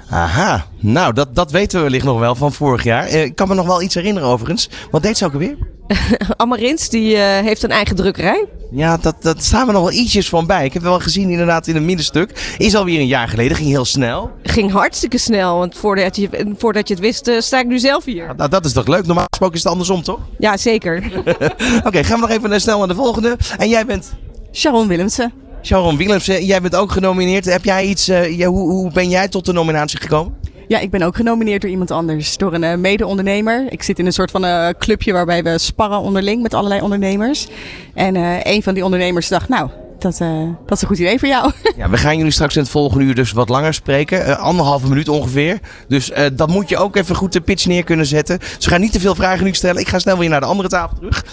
[0.09, 3.07] Aha, nou dat, dat weten we wellicht nog wel van vorig jaar.
[3.09, 4.69] Ik kan me nog wel iets herinneren overigens.
[4.91, 5.57] Wat deed ze ook alweer?
[6.38, 8.46] Amarins, die eh, heeft een eigen drukkerij.
[8.72, 10.65] Ja, dat, dat staan we nog wel ietsjes van bij.
[10.65, 12.56] Ik heb wel gezien inderdaad in een middenstuk.
[12.58, 14.32] Is alweer een jaar geleden, ging heel snel.
[14.44, 18.06] Ging hartstikke snel, want voordat je, voordat je het wist, eh, sta ik nu zelf
[18.06, 18.36] hier.
[18.36, 19.06] Nou, dat is toch leuk?
[19.06, 20.20] Normaal gesproken is het andersom, toch?
[20.39, 21.03] Ja, zeker.
[21.88, 23.38] Oké, gaan we nog even eh, snel naar de volgende.
[23.58, 24.13] En jij bent
[24.53, 25.34] Sharon Willemsen.
[25.63, 26.46] Sharon Willemsen.
[26.46, 27.46] Jij bent ook genomineerd.
[27.46, 30.34] Heb jij iets, eh, hoe, hoe ben jij tot de nominatie gekomen?
[30.67, 32.38] Ja, ik ben ook genomineerd door iemand anders.
[32.38, 33.65] Door een eh, mede-ondernemer.
[33.69, 37.47] Ik zit in een soort van eh, clubje waarbij we sparren onderling met allerlei ondernemers.
[37.93, 39.69] En eh, een van die ondernemers dacht, nou,
[40.00, 41.51] dat, eh, dat is een goed idee voor jou.
[41.77, 44.25] Ja, we gaan jullie straks in het volgende uur dus wat langer spreken.
[44.25, 45.59] Eh, anderhalve minuut ongeveer.
[45.88, 48.39] Dus eh, dat moet je ook even goed de pitch neer kunnen zetten.
[48.57, 49.81] Ze gaan niet te veel vragen nu stellen.
[49.81, 51.25] Ik ga snel weer naar de andere tafel terug.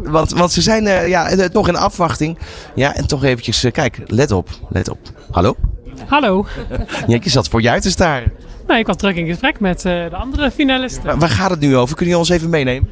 [0.00, 2.38] Want, want ze zijn eh, ja, toch in afwachting.
[2.74, 4.98] Ja, en toch eventjes, kijk, let op, let op.
[5.30, 5.56] Hallo?
[6.06, 6.46] Hallo.
[7.06, 8.32] Ja, je zat voor uit te staren.
[8.66, 11.04] Nou, ik was druk in gesprek met eh, de andere finalisten.
[11.04, 11.96] Waar, waar gaat het nu over?
[11.96, 12.88] Kun je ons even meenemen?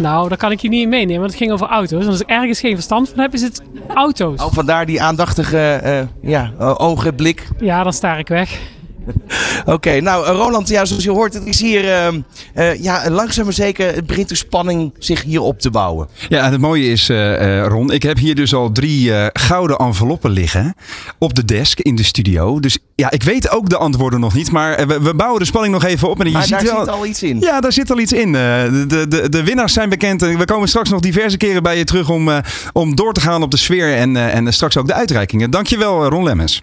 [0.00, 2.02] Nou, daar kan ik je niet in meenemen, want het ging over auto's.
[2.02, 3.62] En als ik ergens geen verstand van heb, is het
[3.94, 4.42] auto's.
[4.42, 7.48] Oh, vandaar die aandachtige eh, ja, eh, ogen, blik.
[7.58, 8.60] Ja, dan sta ik weg.
[9.64, 12.20] Oké, nou eh, Roland, ja, zoals je hoort, het is hier ehm,
[12.54, 16.08] eh, ja, langzaam maar zeker het begint de spanning zich hier op te bouwen.
[16.28, 20.30] Ja, en het mooie is, eh, Ron, ik heb hier dus al drie gouden enveloppen
[20.30, 20.74] liggen
[21.18, 22.60] op de desk in de studio.
[22.60, 25.72] Dus ja, ik weet ook de antwoorden nog niet, maar we, we bouwen de spanning
[25.72, 26.20] nog even op.
[26.20, 27.40] En je Maar ziet daar wel, zit al iets in.
[27.40, 28.32] Ja, daar zit al iets in.
[28.32, 30.22] De, de, de winnaars zijn bekend.
[30.22, 32.30] En we komen straks nog diverse keren bij je terug om,
[32.72, 35.50] om door te gaan op de sfeer en, en straks ook de uitreikingen.
[35.50, 36.62] Dankjewel, Ron Lemmens.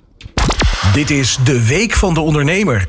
[0.94, 2.88] Dit is de Week van de Ondernemer.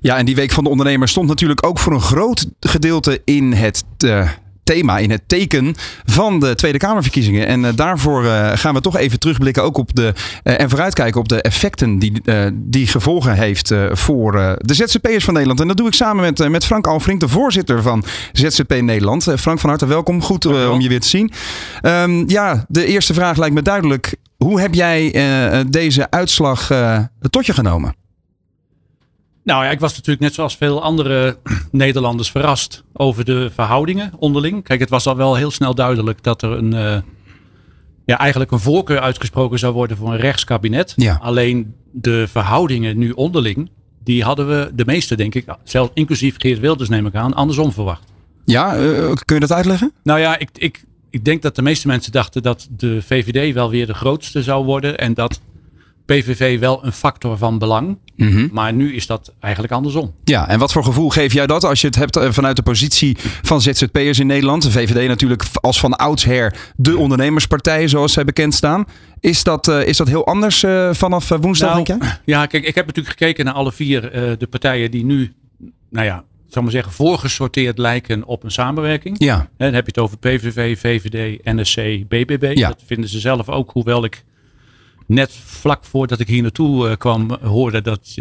[0.00, 3.52] Ja, en die Week van de Ondernemer stond natuurlijk ook voor een groot gedeelte in
[3.52, 4.28] het eh,
[4.64, 5.74] thema, in het teken
[6.04, 7.46] van de Tweede Kamerverkiezingen.
[7.46, 11.20] En eh, daarvoor eh, gaan we toch even terugblikken ook op de, eh, en vooruitkijken
[11.20, 15.60] op de effecten die, eh, die gevolgen heeft eh, voor eh, de ZZP'ers van Nederland.
[15.60, 19.22] En dat doe ik samen met, met Frank Alfrink, de voorzitter van ZZP Nederland.
[19.36, 20.22] Frank, van harte welkom.
[20.22, 21.32] Goed om je weer te zien.
[21.80, 24.16] Ehm, ja, de eerste vraag lijkt me duidelijk.
[24.36, 27.94] Hoe heb jij eh, deze uitslag eh, tot je genomen?
[29.44, 31.38] Nou ja, ik was natuurlijk net zoals veel andere
[31.70, 34.64] Nederlanders verrast over de verhoudingen onderling.
[34.64, 36.98] Kijk, het was al wel heel snel duidelijk dat er een, eh,
[38.04, 40.92] ja, eigenlijk een voorkeur uitgesproken zou worden voor een rechtskabinet.
[40.96, 41.18] Ja.
[41.22, 43.70] Alleen de verhoudingen nu onderling,
[44.04, 47.72] die hadden we de meeste, denk ik, zelfs inclusief Geert Wilders neem ik aan, andersom
[47.72, 48.04] verwacht.
[48.44, 48.74] Ja,
[49.24, 49.92] kun je dat uitleggen?
[50.02, 50.84] Nou ja, ik, ik,
[51.16, 54.64] ik denk dat de meeste mensen dachten dat de VVD wel weer de grootste zou
[54.64, 55.40] worden en dat
[56.06, 57.98] PVV wel een factor van belang.
[58.16, 58.48] Mhm.
[58.52, 60.14] Maar nu is dat eigenlijk andersom.
[60.24, 62.62] Ja, en wat voor gevoel geef jij dat als je het hebt eh, vanuit de
[62.62, 64.62] positie van ZZP'ers in Nederland?
[64.62, 68.84] De VVD natuurlijk als van oudsher de ondernemerspartij zoals zij bekend staan.
[69.20, 72.20] Is dat, eh, is dat heel anders eh, vanaf woensdag, Nou, denk?
[72.24, 74.00] Ja, kijk, ik heb natuurlijk gekeken naar alle vier
[74.38, 75.32] de partijen die nu,
[75.90, 76.24] nou ja,
[76.56, 79.14] zal maar zeggen, voorgesorteerd lijken op een samenwerking.
[79.18, 79.36] Ja.
[79.56, 81.76] Hè, Dan heb je het over PVV, VVD, NSC,
[82.08, 82.50] BBB.
[82.54, 82.68] Ja.
[82.68, 84.24] Dat vinden ze zelf ook, hoewel ik
[85.06, 88.14] net vlak voordat ik hier naartoe eh, kwam hoorde dat eh,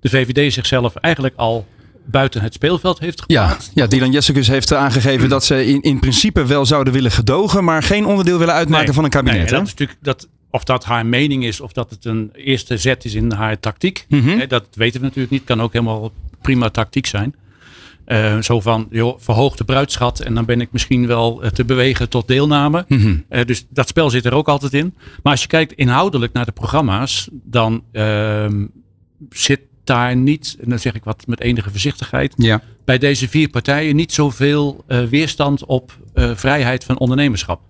[0.00, 1.66] de VVD zichzelf eigenlijk al
[2.04, 3.70] buiten het speelveld heeft Ja, geplaatst.
[3.74, 7.82] ja, Dylan Jessicus heeft aangegeven dat ze in, in principe wel zouden willen gedogen, maar
[7.82, 9.36] geen onderdeel willen uitmaken Nee, van een kabinet.
[9.38, 12.76] nee, dat is natuurlijk dat, of dat haar mening is of dat het een eerste
[12.78, 14.06] zet is in haar tactiek.
[14.08, 14.48] Mhm.
[14.48, 15.44] Dat weten we natuurlijk niet.
[15.44, 17.34] Kan ook helemaal prima tactiek zijn.
[18.08, 21.64] Eh, zo van, joh, verhoog de bruidschat en dan ben ik misschien wel eh, te
[21.64, 22.84] bewegen tot deelname.
[22.88, 23.16] Mhm.
[23.28, 24.94] Eh, dus dat spel zit er ook altijd in.
[25.22, 28.66] Maar als je kijkt inhoudelijk naar de programma's, dan ehm,
[29.30, 32.62] zit daar niet, en dan zeg ik wat met enige voorzichtigheid, Ja.
[32.84, 35.98] bij deze vier partijen niet zoveel weerstand op
[36.34, 37.60] vrijheid van ondernemerschap.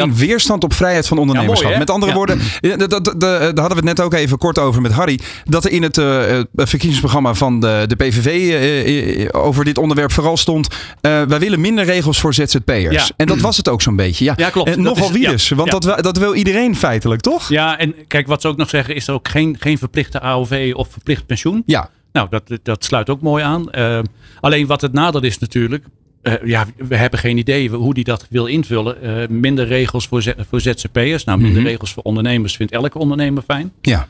[0.00, 1.70] Geen weerstand op vrijheid van ondernemerschap.
[1.70, 1.92] Ja, mooi, hè?
[1.94, 2.18] Met andere Ja.
[2.18, 4.92] woorden, ja, dat- dat- dat- daar hadden we het net ook even kort over met
[4.92, 5.18] Harry.
[5.44, 9.78] Dat er in het eh, eh, verkiezingsprogramma van de, de PVV eh, eh, over dit
[9.78, 10.68] onderwerp vooral stond.
[11.00, 13.10] eh, wij willen minder regels voor ZZP'ers.
[13.16, 14.24] En dat was het ook zo'n beetje.
[14.24, 14.76] Ja, Ja, klopt.
[14.76, 15.48] Nogal wie dus.
[15.48, 17.48] Want dat, dat wil iedereen feitelijk, toch?
[17.48, 20.72] Ja, en kijk, wat ze ook nog zeggen, is er ook geen, geen verplichte AOV
[20.74, 21.62] of verplicht pensioen.
[21.66, 21.90] Ja.
[22.12, 23.70] Nou, dat, dat sluit ook mooi aan.
[23.70, 23.98] Eh,
[24.40, 25.84] alleen wat het nadeel is natuurlijk.
[26.24, 29.02] Eh, ja, we hebben geen idee hoe die dat wil invullen.
[29.02, 31.24] Eh, minder regels voor, voor ZZP'ers.
[31.24, 31.70] Nou, minder Mhm.
[31.70, 33.72] regels voor ondernemers vindt elke ondernemer fijn.
[33.80, 34.08] Ja.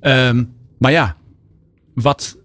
[0.00, 0.44] Ehm,
[0.78, 1.16] maar ja,
[1.94, 2.36] wat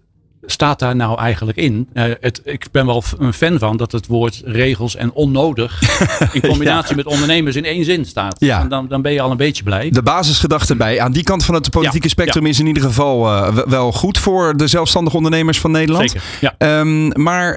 [0.42, 1.88] staat daar nou eigenlijk in?
[1.92, 5.82] Eh, het, ik ben wel een fan van dat het woord regels en onnodig
[6.32, 8.36] in combinatie met ondernemers in één zin staat.
[8.40, 8.60] Ja.
[8.60, 9.90] En dan, dan ben je al een beetje blij.
[9.90, 13.20] De basisgedachte bij aan die kant van het politieke Ja, spectrum is in ieder geval
[13.68, 16.10] wel goed voor de zelfstandige ondernemers van Nederland.
[16.10, 16.54] Zeker, ja.
[16.58, 17.54] Ehm, maar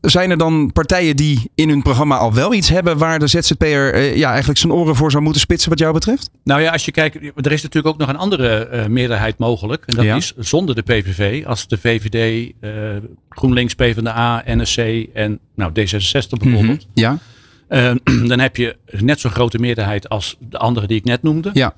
[0.00, 3.94] zijn er dan partijen die in hun programma al wel iets hebben waar de ZZP'er
[3.94, 6.30] eh, ja, eigenlijk zijn oren voor zou moeten spitsen wat jou betreft?
[6.44, 9.84] Nou ja, als je kijkt, er is natuurlijk ook nog een andere eh, meerderheid mogelijk.
[9.86, 10.16] En dat Ja.
[10.16, 11.46] is zonder de PVV.
[11.46, 12.70] Als de VVD, eh,
[13.28, 14.78] GroenLinks, PvdA, NSC
[15.14, 16.86] en nou, D66 bijvoorbeeld.
[16.94, 17.18] Ja.
[18.28, 21.50] Dan heb je net zo'n grote meerderheid als de andere die ik net noemde.
[21.52, 21.74] Ja.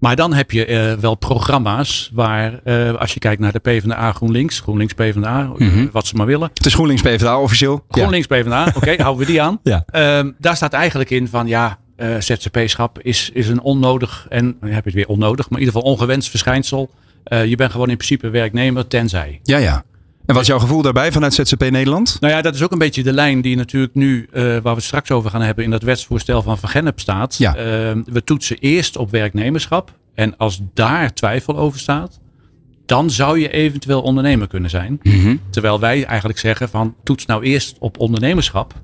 [0.00, 4.12] Maar dan heb je eh, wel programma's waar, eh, als je kijkt naar de PvdA,
[4.12, 5.86] GroenLinks, GroenLinks, PvdA, eh, Mhm.
[5.92, 6.50] wat ze maar willen.
[6.54, 7.84] Het is GroenLinks PvdA officieel.
[7.88, 9.58] GroenLinks, PvdA, oké, houden we die aan.
[9.62, 9.84] Ja.
[9.90, 14.70] Ehm, daar staat eigenlijk in van ja, eh, ZZP-schap is, is een onnodig, en dan
[14.70, 16.90] heb je het weer onnodig, maar in ieder geval ongewenst verschijnsel.
[17.46, 19.40] Je bent gewoon in principe werknemer, tenzij.
[19.42, 19.84] Ja, ja.
[20.30, 22.16] En wat is jouw gevoel daarbij vanuit ZZP Nederland?
[22.20, 24.68] Nou ja, dat is ook een beetje de lijn die natuurlijk nu, eh, waar we
[24.68, 27.36] het straks over gaan hebben, in dat wetsvoorstel van Van Gennep staat.
[27.36, 27.54] Ja.
[27.54, 29.94] Ehm, we toetsen eerst op werknemerschap.
[30.14, 32.20] En als daar twijfel over staat,
[32.86, 35.00] dan zou je eventueel ondernemer kunnen zijn.
[35.02, 35.36] Mhm.
[35.50, 38.74] Terwijl wij eigenlijk zeggen van toets nou eerst op ondernemerschap.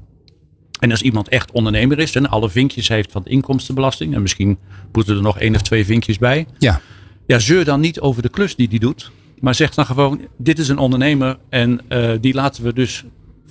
[0.80, 4.14] En als iemand echt ondernemer is en alle vinkjes heeft van de inkomstenbelasting.
[4.14, 4.59] En misschien
[4.92, 6.46] moeten er nog één of twee vinkjes bij.
[6.59, 6.80] Ja.
[7.26, 9.11] Ja, zeur dan niet over de klus die die doet.
[9.40, 11.37] Maar zeg dan gewoon, dit is een ondernemer.
[11.49, 13.05] En eh, die laten we dus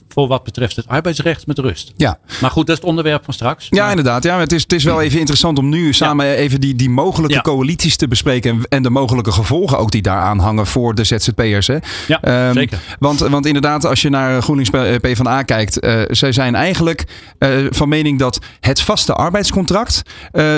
[0.10, 1.94] voor wat betreft het arbeidsrecht met rust.
[1.98, 2.20] Ja.
[2.42, 3.68] Maar goed, dat is het onderwerp van straks.
[3.70, 4.24] Ja, inderdaad.
[4.24, 7.36] Ja, het, is, het is wel even interessant om nu samen even die, die mogelijke
[7.36, 7.42] Ja.
[7.42, 8.52] coalities te bespreken.
[8.52, 11.68] En, en de mogelijke gevolgen ook die daaraan hangen voor de ZZP'ers.
[11.68, 11.78] Hè?
[12.08, 12.80] Ja, Ehm, zeker.
[13.00, 15.80] Want, want inderdaad, als je naar GroenLinks eh, PvdA kijkt.
[15.80, 17.04] eh zij zijn eigenlijk
[17.70, 20.02] van mening dat het vaste arbeidscontract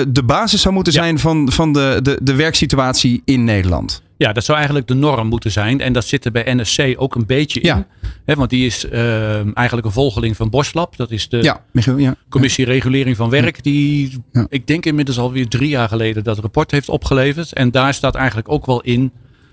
[0.08, 4.02] de basis zou moeten zijn van, van de, de, de werksituatie in Nederland.
[4.18, 5.80] Ja, dat zou eigenlijk de norm moeten zijn.
[5.80, 7.86] En dat zit er bij NSC ook een beetje in.
[8.24, 10.96] Hè, want die is eh, eigenlijk een volgeling van Boslab.
[10.96, 12.14] Dat is de Ja, Michiel, ja.
[12.28, 13.62] commissie regulering van werk.
[13.62, 17.52] Die, ik denk inmiddels alweer drie jaar geleden dat rapport heeft opgeleverd.
[17.52, 19.12] En daar staat eigenlijk ook wel in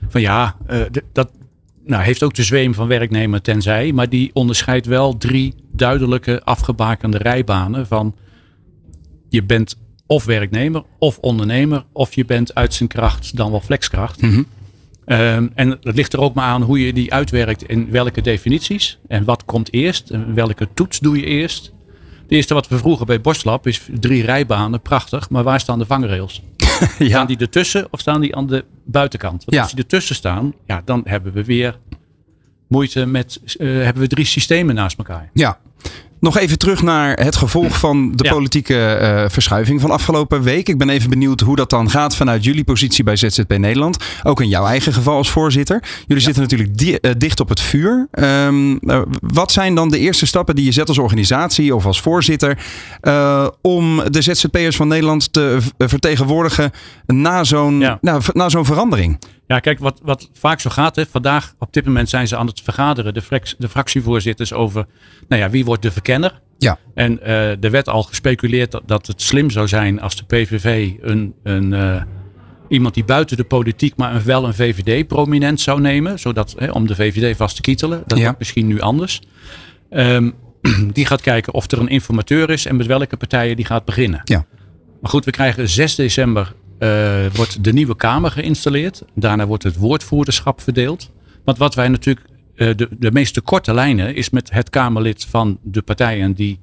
[0.10, 0.80] van ja, eh,
[1.14, 1.32] dat
[1.86, 3.92] nou, heeft ook de zweem van werknemer tenzij.
[3.92, 8.16] Maar die onderscheidt wel drie duidelijke afgebakende rijbanen van
[9.30, 11.86] je bent of werknemer of ondernemer.
[11.92, 14.22] Of je bent uit zijn kracht dan wel flexkracht.
[14.22, 14.44] Mhm.
[15.06, 19.00] Ehm, en het ligt er ook maar aan hoe je die uitwerkt in welke definities.
[19.08, 21.74] En wat komt eerst en welke toets doe je eerst.
[22.22, 25.30] Het eerste wat we vroegen bij Boslab is drie rijbanen, prachtig.
[25.30, 26.42] Maar waar staan de vangrails?
[27.00, 29.44] Staan die ertussen of staan die aan de buitenkant?
[29.46, 29.62] Want Ja.
[29.62, 31.80] als die ertussen staan, ja, dan hebben we weer
[32.68, 35.30] moeite met, eh, hebben we drie systemen naast elkaar.
[35.34, 35.60] Ja.
[36.26, 38.32] Nog even terug naar het gevolg van de Ja.
[38.32, 40.70] politieke eh, verschuiving van afgelopen week.
[40.70, 43.98] Ik ben even benieuwd hoe dat dan gaat vanuit jullie positie bij ZZP Nederland.
[44.24, 45.84] Ook in jouw eigen geval als voorzitter.
[46.08, 48.08] Jullie zitten natuurlijk di- eh, dicht op het vuur.
[48.12, 52.02] Ehm, eh, wat zijn dan de eerste stappen die je zet als organisatie of als
[52.02, 52.58] voorzitter
[53.62, 56.72] om de ZZP'ers van Nederland te vertegenwoordigen
[57.06, 59.20] na zo'n nou, na zo'n verandering?
[59.48, 60.96] Ja, kijk, wat, wat vaak zo gaat.
[60.96, 64.86] Hè, vandaag, op dit moment zijn ze aan het vergaderen, de, de fractievoorzitters, over
[65.28, 66.42] nou ja, wie wordt de verkenner.
[66.58, 66.78] Ja.
[66.94, 70.92] En eh er werd al gespeculeerd dat, dat het slim zou zijn als de PVV
[71.02, 72.02] een, een, eh,
[72.68, 76.20] iemand die buiten de politiek, maar een, wel een VVD-prominent zou nemen.
[76.20, 78.04] Zodat, hè, om de VVD vast te kietelen.
[78.08, 78.24] Dat Ja.
[78.24, 79.22] wordt misschien nu anders.
[79.90, 80.32] Ehm,
[80.94, 84.22] die gaat kijken of er een informateur is en met welke partijen die gaat beginnen.
[84.24, 84.46] Ja.
[85.02, 86.54] Maar goed, we krijgen 6 december
[87.34, 89.04] wordt de nieuwe Kamer geïnstalleerd.
[89.14, 91.12] Daarna wordt het woordvoerderschap verdeeld.
[91.44, 95.58] Want wat wij natuurlijk, eh, de, de meeste korte lijnen is met het Kamerlid van
[95.62, 96.60] de partijen die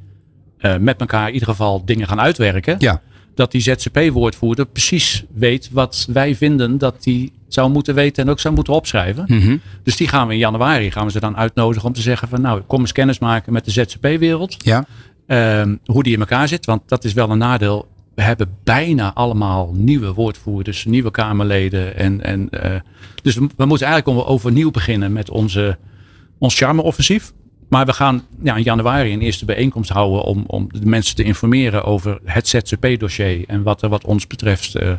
[0.59, 2.77] eh, met elkaar in ieder geval dingen gaan uitwerken.
[2.79, 3.01] Ja.
[3.35, 8.41] Dat die ZZP-woordvoerder precies weet wat wij vinden dat die zou moeten weten en ook
[8.41, 9.25] zou moeten opschrijven.
[9.29, 9.57] Mhm.
[9.83, 12.41] Dus die gaan we in januari gaan we ze dan uitnodigen om te zeggen van
[12.41, 14.57] nou kom eens kennis maken met de ZZP-wereld.
[14.59, 14.87] Ja.
[15.27, 16.67] Ehm, hoe die in elkaar zit.
[16.67, 17.89] Want dat is wel een nadeel.
[18.23, 21.97] We hebben bijna allemaal nieuwe woordvoerders, nieuwe Kamerleden.
[21.97, 22.81] En, en, eh,
[23.23, 25.79] dus we, moeten eigenlijk overnieuw beginnen met onze,
[26.39, 27.33] ons charme-offensief.
[27.69, 31.23] Maar we gaan ja, in januari een eerste bijeenkomst houden om, om de mensen te
[31.23, 33.45] informeren over het ZZP-dossier.
[33.47, 34.93] En wat er wat ons betreft eh,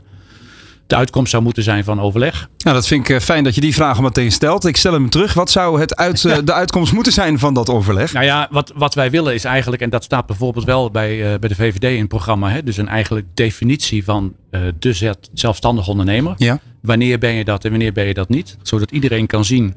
[0.88, 2.50] de uitkomst zou moeten zijn van overleg.
[2.58, 4.66] Nou, dat vind ik eh, fijn dat je die vraag meteen stelt.
[4.66, 5.34] Ik stel hem terug.
[5.34, 8.14] Wat zou het uit, eh, de uitkomst moeten zijn van dat overleg?
[8.14, 11.40] Nou ja, wat, wat wij willen is eigenlijk, en dat staat bijvoorbeeld wel bij, eh,
[11.40, 15.30] bij de VVD in het programma, hè, dus een eigenlijk definitie van eh, de zet-
[15.34, 16.34] zelfstandig ondernemer.
[16.38, 16.60] Ja.
[16.82, 18.58] Wanneer ben je dat en wanneer ben je dat niet?
[18.62, 19.76] Zodat iedereen kan zien,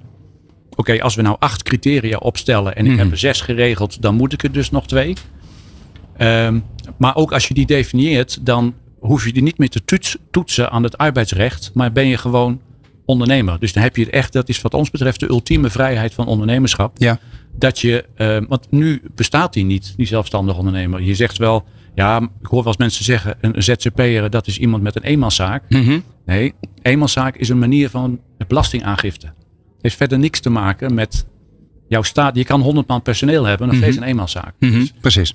[0.75, 3.01] oké, als we nou acht criteria opstellen en ik Mhm.
[3.01, 5.15] heb er zes geregeld, dan moet ik er dus nog twee.
[6.17, 6.59] Ehm,
[6.99, 10.71] maar ook als je die definieert, dan hoef je die niet meer te toets- toetsen
[10.71, 12.61] aan het arbeidsrecht, maar ben je gewoon
[13.05, 13.59] ondernemer.
[13.59, 16.27] Dus dan heb je het echt, dat is wat ons betreft de ultieme vrijheid van
[16.27, 16.99] ondernemerschap.
[16.99, 17.19] Ja.
[17.59, 21.03] Dat je, eh, want nu bestaat die niet, die zelfstandig ondernemer.
[21.03, 24.83] Je zegt wel, ja, ik hoor wel eens mensen zeggen, een ZZP'er, dat is iemand
[24.83, 25.63] met een eenmanszaak.
[25.69, 25.99] Mhm.
[26.27, 29.27] Nee, eenmanszaak is een manier van belastingaangifte.
[29.27, 29.35] Het
[29.81, 31.27] heeft verder niks te maken met
[31.89, 32.37] jouw staat.
[32.37, 33.85] Je kan 100 man personeel hebben, nog Mhm.
[33.85, 34.55] steeds een eenmanszaak.
[34.59, 35.35] Mhm, Precies.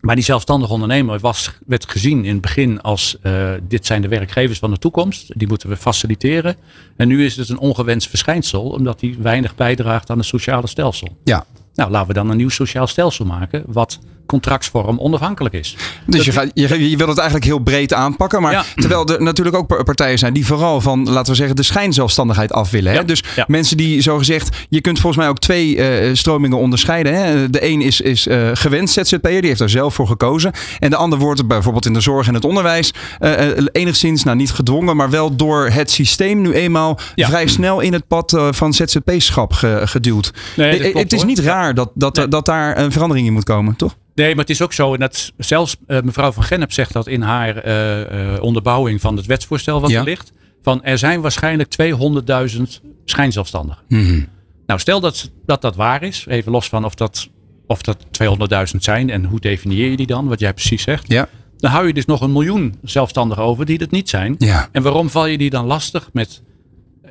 [0.00, 4.08] Maar die zelfstandig ondernemer was, werd gezien in het begin als eh, dit zijn de
[4.08, 5.38] werkgevers van de toekomst.
[5.38, 6.56] Die moeten we faciliteren.
[6.96, 11.08] En nu is het een ongewenst verschijnsel omdat die weinig bijdraagt aan het sociale stelsel.
[11.24, 11.44] Ja.
[11.74, 13.98] Nou, laten we dan een nieuw sociaal stelsel maken wat
[14.30, 15.76] contractsvorm onafhankelijk is.
[16.06, 18.42] Dus je, gaat, je, je wil het eigenlijk heel breed aanpakken.
[18.42, 18.64] Maar Ja.
[18.74, 22.52] terwijl er natuurlijk ook par- partijen zijn die vooral van, laten we zeggen, de schijnzelfstandigheid
[22.52, 22.92] af willen.
[22.92, 22.98] Hè?
[22.98, 23.44] Ja, Dus ja.
[23.48, 27.14] mensen die zo gezegd, je kunt volgens mij ook twee eh, stromingen onderscheiden.
[27.14, 27.50] Hè?
[27.50, 30.52] De een is, is eh, gewend ZZP'er, die heeft daar zelf voor gekozen.
[30.78, 33.32] En de ander wordt bijvoorbeeld in de zorg en het onderwijs eh,
[33.72, 38.06] enigszins, nou niet gedwongen, maar wel door het systeem nu eenmaal vrij snel in het
[38.06, 40.32] pad van ZZP-schap ge- geduwd.
[40.56, 41.26] Nee, klopt, het is hoor.
[41.28, 43.94] niet raar dat, dat, dat daar een verandering in moet komen, toch?
[44.20, 44.94] Nee, maar het is ook zo.
[44.94, 49.16] En dat zelfs eh, mevrouw van Gennep zegt dat in haar eh, eh, onderbouwing van
[49.16, 49.98] het wetsvoorstel wat Ja.
[49.98, 50.32] er ligt.
[50.62, 53.82] Van er zijn waarschijnlijk 200.000 schijnzelfstandigen.
[53.88, 54.22] Mhm.
[54.66, 56.24] Nou, stel dat, dat dat waar is.
[56.28, 57.28] Even los van of dat,
[57.66, 59.10] of dat 200.000 zijn.
[59.10, 60.28] En hoe definieer je die dan?
[60.28, 61.08] Wat jij precies zegt.
[61.08, 61.28] Ja.
[61.56, 64.34] Dan hou je dus nog een miljoen zelfstandigen over die dat niet zijn.
[64.38, 64.68] Ja.
[64.72, 66.42] En waarom val je die dan lastig met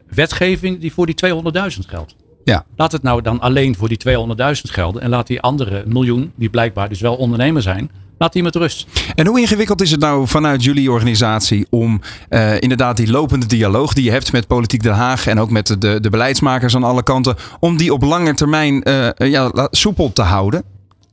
[0.08, 2.15] wetgeving die voor die 200.000 geldt?
[2.43, 2.65] Ja.
[2.75, 4.13] Laat het nou dan alleen voor die 200.000
[4.62, 5.02] gelden.
[5.02, 8.88] En laat die andere miljoen, die blijkbaar dus wel ondernemer zijn, laat die met rust.
[9.15, 13.93] En hoe ingewikkeld is het nou vanuit jullie organisatie om eh, inderdaad die lopende dialoog
[13.93, 17.04] die je hebt met Politiek Den Haag en ook met de, de beleidsmakers aan alle
[17.04, 20.63] kanten, om die op lange termijn eh, ja, soepel te houden?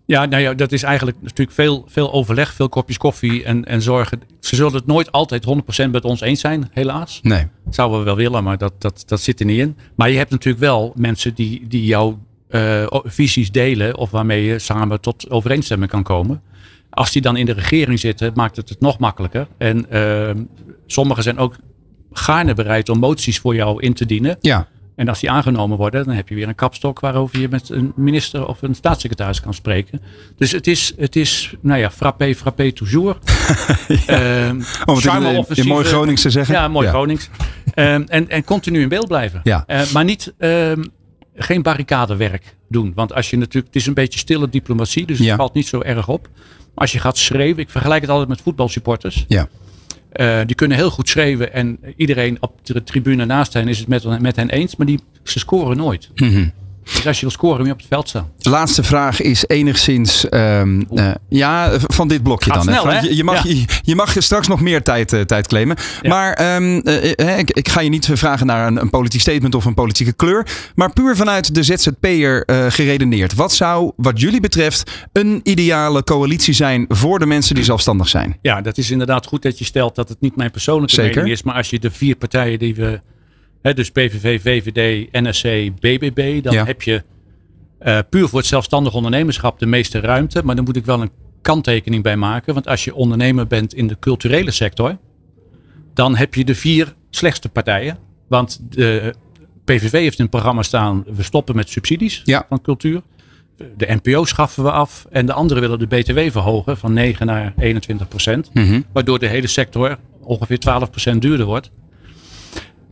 [0.06, 3.82] Ja, nou ja, dat is eigenlijk natuurlijk veel, veel overleg, veel kopjes koffie en, en
[3.82, 4.20] zorgen.
[4.40, 5.46] Ze zullen het nooit altijd
[5.86, 7.20] 100% met ons eens zijn, helaas.
[7.22, 7.46] Nee.
[7.70, 9.76] Zouden we wel willen, maar dat, dat, dat zit er niet in.
[9.94, 14.58] Maar je hebt natuurlijk wel mensen die, die jouw eh, visies delen of waarmee je
[14.58, 16.42] samen tot overeenstemming kan komen.
[16.90, 19.46] Als die dan in de regering zitten, maakt het het nog makkelijker.
[19.58, 20.30] En eh,
[20.86, 21.56] sommigen zijn ook
[22.12, 24.36] gaarne bereid om moties voor jou in te dienen.
[24.40, 24.68] Ja.
[24.96, 27.92] En als die aangenomen worden, dan heb je weer een kapstok waarover je met een
[27.96, 30.00] minister of een staatssecretaris kan spreken.
[30.37, 33.18] Dus het is, het is nou ja, frappé, frappé toujours.
[34.06, 36.54] Ehm, Om het in- mooi Gronings te zeggen.
[36.54, 36.92] Ja, mooi Ja.
[36.92, 37.28] Gronings.
[37.74, 39.40] Ehm, en, en continu in beeld blijven.
[39.44, 39.64] Ja.
[39.66, 40.85] Eh, maar niet, ehm,
[41.37, 42.92] geen barricadewerk doen.
[42.94, 45.37] Want als je natuurlijk, het is een beetje stille diplomatie, dus het Ja.
[45.37, 46.28] valt niet zo erg op.
[46.32, 49.24] Maar als je gaat schreeuwen, ik vergelijk het altijd met voetbalsupporters.
[49.28, 49.48] Ja.
[50.16, 53.88] Eh, die kunnen heel goed schreeuwen en iedereen op de tribune naast hen is het
[53.88, 56.11] met, met hen eens, maar die, ze scoren nooit.
[56.14, 56.48] Mhm.
[56.94, 58.31] Dus als je wil scoren, moet je op het veld staan.
[58.38, 62.72] De laatste vraag is enigszins, ehm, eh, ja, van dit blokje Gaat dan.
[62.72, 63.01] snel, Frank.
[63.01, 63.07] hè?
[63.09, 63.51] Je, je, mag, Ja.
[63.55, 65.77] je, je mag straks nog meer tijd, eh, tijd claimen.
[66.03, 69.64] Maar ehm, eh, ik, ik ga je niet vragen naar een, een politiek statement of
[69.64, 70.46] een politieke kleur.
[70.75, 73.35] Maar puur vanuit de ZZP'er geredeneerd.
[73.35, 78.37] Wat zou, wat jullie betreft, een ideale coalitie zijn voor de mensen die zelfstandig zijn?
[78.42, 81.14] Ja, dat is inderdaad goed dat je stelt dat het niet mijn persoonlijke Zeker.
[81.16, 81.42] mening is.
[81.42, 83.01] Maar als je de vier partijen die we,
[83.66, 85.42] hè, dus PVV, VVD, NSC,
[85.81, 86.64] BBB, dan Ja.
[86.64, 87.02] heb je
[87.79, 90.42] eh, puur voor het zelfstandig ondernemerschap de meeste ruimte.
[90.44, 91.11] Maar dan moet ik wel een
[91.42, 92.55] kanttekening bij maken.
[92.55, 94.98] Want als je ondernemer bent in de culturele sector,
[95.94, 97.98] dan heb je de vier slechtste partijen.
[98.29, 99.14] Want de
[99.64, 103.02] PVV heeft in het programma staan, we stoppen met subsidies van cultuur.
[103.76, 105.07] De NPO schaffen we af.
[105.11, 108.50] En de anderen willen de BTW verhogen van 9 naar 21 procent.
[108.55, 108.81] Mhm.
[108.92, 111.70] Waardoor de hele sector ongeveer 12 procent duurder wordt.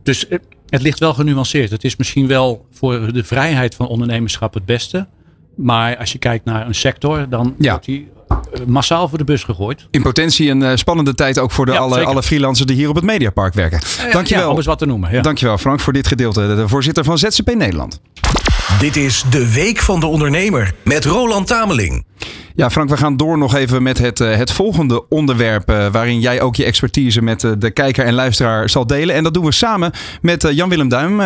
[0.03, 1.69] Dus eh, het ligt wel genuanceerd.
[1.69, 5.07] Het is misschien wel voor de vrijheid van ondernemerschap het beste.
[5.55, 9.43] Maar als je kijkt naar een sector, dan wordt die eh, massaal voor de bus
[9.43, 9.87] gegooid.
[9.91, 12.07] In potentie een eh, spannende tijd ook voor de Ja, alle, zeker.
[12.07, 13.79] alle freelancers die hier op het Mediapark werken.
[14.11, 14.43] Dankjewel.
[14.43, 15.11] Ja, om eens wat te noemen.
[15.11, 15.21] Ja.
[15.21, 16.55] Dankjewel Frank voor dit gedeelte.
[16.55, 18.01] De voorzitter van ZZP Nederland.
[18.79, 22.05] Dit is de Week van de Ondernemer met Roland Tameling.
[22.57, 25.69] Ja, Frank, we gaan door nog even met het, eh, het volgende onderwerp.
[25.69, 29.15] eh, waarin jij ook je expertise met eh, de kijker en luisteraar zal delen.
[29.15, 31.21] En dat doen we samen met Jan-Willem Duim,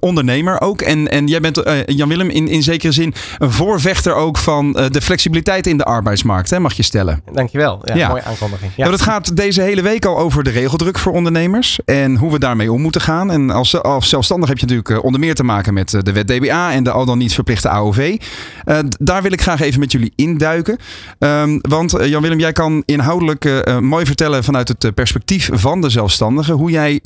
[0.00, 0.80] ondernemer ook.
[0.80, 5.66] En, en jij bent, Jan-Willem, in, in zekere zin een voorvechter ook van de flexibiliteit
[5.66, 7.22] in de arbeidsmarkt, hè, mag je stellen.
[7.32, 7.80] Dankjewel.
[7.84, 8.08] Ja, Ja.
[8.08, 8.72] Mooie aankondiging.
[8.76, 8.90] Ja.
[8.90, 12.72] het gaat deze hele week al over de regeldruk voor ondernemers en hoe we daarmee
[12.72, 13.30] om moeten gaan.
[13.30, 16.72] En als, als zelfstandig heb je natuurlijk onder meer te maken met de wet DBA
[16.74, 18.16] en de al dan niet verplichte AOV.
[18.64, 20.78] Eh, daar wil ik graag even met jullie induiken.
[21.18, 25.88] Ehm, want eh, Jan-Willem, jij kan inhoudelijk eh, mooi vertellen vanuit het perspectief van de
[25.88, 27.00] zelfstandige hoe jij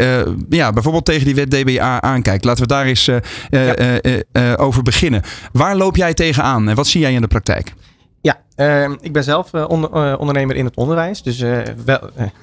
[0.48, 2.44] ja, bijvoorbeeld tegen die wet DBA aankijkt.
[2.44, 3.10] Laten we daar eens
[4.56, 5.22] over beginnen.
[5.52, 7.74] Waar loop jij tegenaan en wat zie jij in de praktijk?
[8.20, 11.22] Ja, ehm, ik ben zelf onder- ondernemer in het onderwijs.
[11.22, 11.38] Dus
[11.84, 12.00] wel,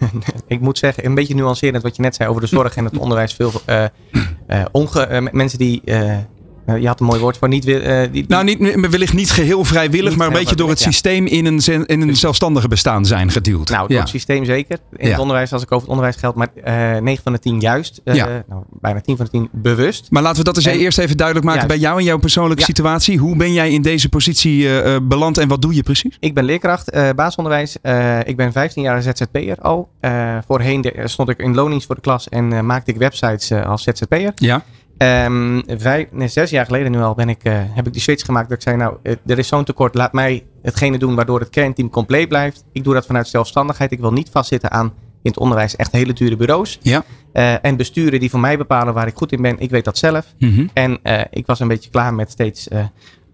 [0.47, 2.97] ik moet zeggen, een beetje nuancerend wat je net zei over de zorg en het
[2.97, 3.33] onderwijs.
[3.33, 3.51] Veel
[4.71, 5.81] onge, mensen die,
[6.65, 10.09] je had een mooi woord voor, niet eh, die, Nou, niet, wellicht niet geheel vrijwillig,
[10.09, 13.69] Niet maar een beetje door het systeem in een, in een zelfstandige bestaan zijn geduwd.
[13.69, 13.99] Nou, door ja.
[13.99, 14.77] het systeem zeker.
[14.95, 15.11] In Ja.
[15.11, 18.01] het onderwijs, als ik over het onderwijs geldt, maar eh 9 van de 10 juist.
[18.03, 20.07] Eh, nou, bijna 10 van de 10 bewust.
[20.09, 21.79] Maar laten we dat eens En- eerst even duidelijk maken Juist.
[21.81, 23.17] bij jou en jouw persoonlijke situatie.
[23.17, 26.17] Hoe ben jij in deze positie eh, eh, beland en wat doe je precies?
[26.19, 27.77] Ik ben leerkracht, eh basisonderwijs.
[27.81, 29.89] Eh, ik ben 15 jaar ZZP'er al.
[29.99, 33.49] Eh, voorheen de- stond ik in lonings voor de klas en eh, maakte ik websites
[33.49, 34.31] eh, als ZZP'er.
[34.35, 34.63] Ja.
[34.97, 38.25] Ehm, vijf, nee, zes jaar geleden nu al ben ik, eh, heb ik die switch
[38.25, 38.49] gemaakt.
[38.49, 39.95] Dat ik zei, nou, eh, er is zo'n tekort.
[39.95, 42.63] Laat mij hetgene doen waardoor het kernteam compleet blijft.
[42.71, 43.91] Ik doe dat vanuit zelfstandigheid.
[43.91, 46.79] Ik wil niet vastzitten aan in het onderwijs echt hele dure bureaus.
[46.81, 47.03] Ja.
[47.31, 49.59] Eh, en besturen die voor mij bepalen waar ik goed in ben.
[49.59, 50.33] Ik weet dat zelf.
[50.39, 50.67] Mhm.
[50.73, 52.67] En ik was een beetje klaar met steeds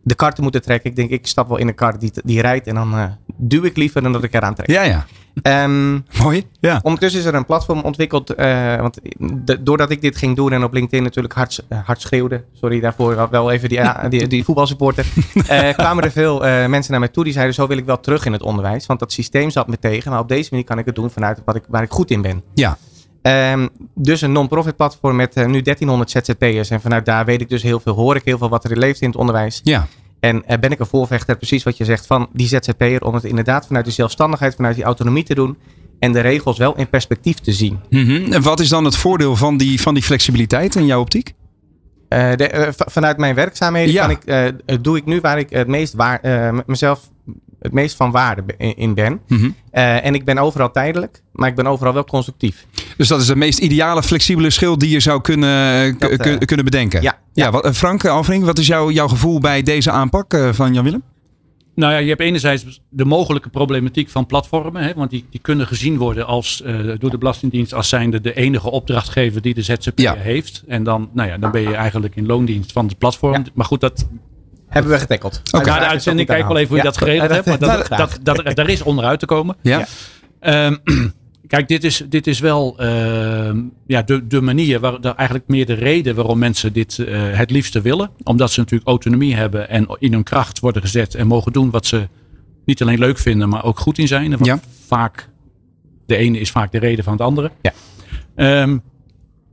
[0.03, 0.89] de kar te moeten trekken.
[0.89, 3.03] Ik denk, ik stap wel in een kar die, die rijdt en dan eh,
[3.37, 4.69] duw ik liever dan dat ik eraan trek.
[4.69, 5.05] Ja, ja.
[5.41, 5.91] Ehm,
[6.23, 6.47] Mooi.
[6.59, 6.79] Ja.
[6.83, 8.29] Ondertussen is er een platform ontwikkeld.
[8.35, 8.99] eh, want
[9.45, 12.43] de- doordat ik dit ging doen en op LinkedIn natuurlijk hard, eh, hard schreeuwde.
[12.53, 15.05] Sorry daarvoor, wel even die, die, die voetbalsupporter.
[15.77, 18.31] kwamen er veel mensen naar mij toe die zeiden: Zo wil ik wel terug in
[18.31, 18.85] het onderwijs.
[18.85, 20.11] Want dat systeem zat me tegen.
[20.11, 22.21] Maar op deze manier kan ik het doen vanuit wat ik, waar ik goed in
[22.21, 22.43] ben.
[22.53, 22.77] Ja.
[23.21, 26.69] Ehm, dus een non-profit platform met eh, nu 1300 ZZP'ers.
[26.69, 29.01] En vanuit daar weet ik dus heel veel, hoor ik heel veel wat er leeft
[29.01, 29.61] in het onderwijs.
[29.63, 29.87] Ja.
[30.19, 33.03] En eh, ben ik een voorvechter, precies wat je zegt, van die ZZP'er.
[33.03, 35.57] Om het inderdaad vanuit die zelfstandigheid, vanuit die autonomie te doen.
[35.99, 37.79] En de regels wel in perspectief te zien.
[37.89, 38.31] Mhm.
[38.31, 41.33] En wat is dan het voordeel van die, van die flexibiliteit in jouw optiek?
[42.07, 44.07] Eh, de, vanuit mijn werkzaamheden Ja.
[44.07, 44.17] kan
[44.65, 46.19] ik, doe ik nu waar ik het meest waar,
[46.65, 47.09] mezelf
[47.61, 48.43] het meest van waarde
[48.75, 49.19] in ben.
[49.27, 49.49] Mhm.
[49.71, 52.65] Eh, en ik ben overal tijdelijk, maar ik ben overal wel constructief.
[52.97, 56.45] Dus dat is de meest ideale flexibele schil die je zou kunnen, Dat, eh, k-
[56.45, 57.01] kunnen bedenken.
[57.01, 57.19] ja.
[57.33, 57.51] ja.
[57.51, 61.03] wat, eh, Frank Alvering, wat is jouw, jouw gevoel bij deze aanpak eh, van Jan-Willem?
[61.75, 64.83] Nou ja, je hebt enerzijds de mogelijke problematiek van platformen.
[64.83, 68.33] Hè, want die, die kunnen gezien worden als, eh, door de Belastingdienst als zijnde de
[68.33, 70.63] enige opdrachtgever die de ZZP'er heeft.
[70.67, 73.45] En dan, nou ja, dan ben je eigenlijk in loondienst van het platform.
[73.53, 74.07] Maar goed, dat...
[74.71, 75.41] Hebben we getackled.
[75.51, 77.45] Na de uitzending kijk wel even hoe je dat geregeld hebt.
[77.45, 79.55] Maar dat, dat, dat, dat, daar is onderuit te komen.
[79.61, 79.85] Ja.
[80.39, 80.75] Ehm,
[81.47, 85.65] kijk, dit is, dit is wel ehm, ja, de, de manier, waar, de, eigenlijk meer
[85.65, 88.09] de reden waarom mensen dit eh, het liefste willen.
[88.23, 91.85] Omdat ze natuurlijk autonomie hebben en in hun kracht worden gezet en mogen doen wat
[91.85, 92.07] ze
[92.65, 94.31] niet alleen leuk vinden, maar ook goed in zijn.
[94.31, 94.59] En wat Ja.
[94.87, 95.29] vaak,
[96.05, 97.51] de ene is vaak de reden van het andere.
[97.61, 97.73] Ja.
[98.35, 98.77] Ehm,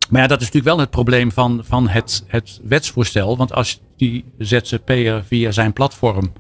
[0.09, 3.37] maar ja, dat is natuurlijk wel het probleem van, van het, het wetsvoorstel.
[3.37, 6.33] Want als die ZZP'er via zijn platform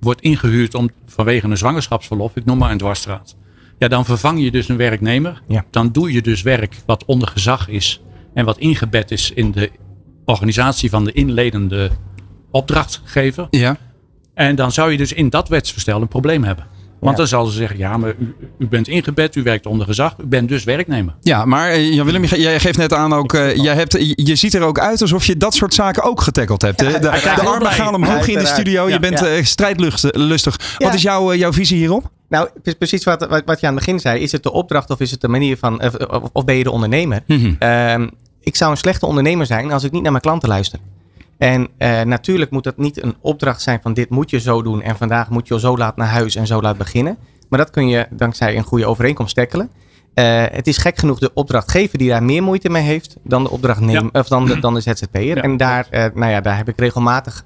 [0.00, 3.36] wordt ingehuurd om, vanwege een zwangerschapsverlof, ik noem maar een dwarsstraat.
[3.78, 5.42] Ja, dan vervang je dus een werknemer.
[5.48, 5.64] Ja.
[5.70, 8.00] Dan doe je dus werk wat onder gezag is
[8.34, 9.70] en wat ingebed is in de
[10.24, 11.90] organisatie van de inledende
[12.50, 13.46] opdrachtgever.
[13.50, 13.76] Ja.
[14.34, 16.66] En dan zou je dus in dat wetsvoorstel een probleem hebben.
[17.04, 17.22] Want Ja.
[17.22, 20.26] dan zal ze zeggen, ja, maar u, u bent ingebed, u werkt onder gezag, u
[20.26, 21.14] bent dus werknemer.
[21.20, 24.54] Ja, maar eh, Jan-Willem, jij geeft net aan ook, eh, jij hebt, je- je ziet
[24.54, 26.78] er ook uit alsof je dat soort zaken ook getackeld hebt.
[26.78, 27.72] De, de, armen blij.
[27.72, 29.26] gaan omhoog in de studio, je bent ja.
[29.26, 30.56] eh, strijdlustig.
[30.78, 30.86] Ja.
[30.86, 32.10] Wat is jouw, eh, jouw visie hierop?
[32.28, 34.20] Nou, pre- precies wat, wat, wat je aan het begin zei.
[34.20, 36.64] Is het de opdracht of is het de manier van, of, of- of ben je
[36.64, 37.22] de ondernemer?
[37.26, 37.52] Mhm.
[37.58, 38.08] Ehm,
[38.40, 40.78] ik zou een slechte ondernemer zijn als ik niet naar mijn klanten luister.
[41.38, 44.82] En eh, natuurlijk moet dat niet een opdracht zijn van dit moet je zo doen
[44.82, 47.16] en vandaag moet je zo laat naar huis en zo laat beginnen.
[47.48, 49.70] Maar dat kun je dankzij een goede overeenkomst tackelen.
[50.14, 53.50] Eh, het is gek genoeg de opdrachtgever die daar meer moeite mee heeft dan de
[53.50, 55.36] opdrachtnemer of dan de, dan de ZZP'er.
[55.36, 57.44] Ja, en daar, eh, nou ja, daar heb ik regelmatig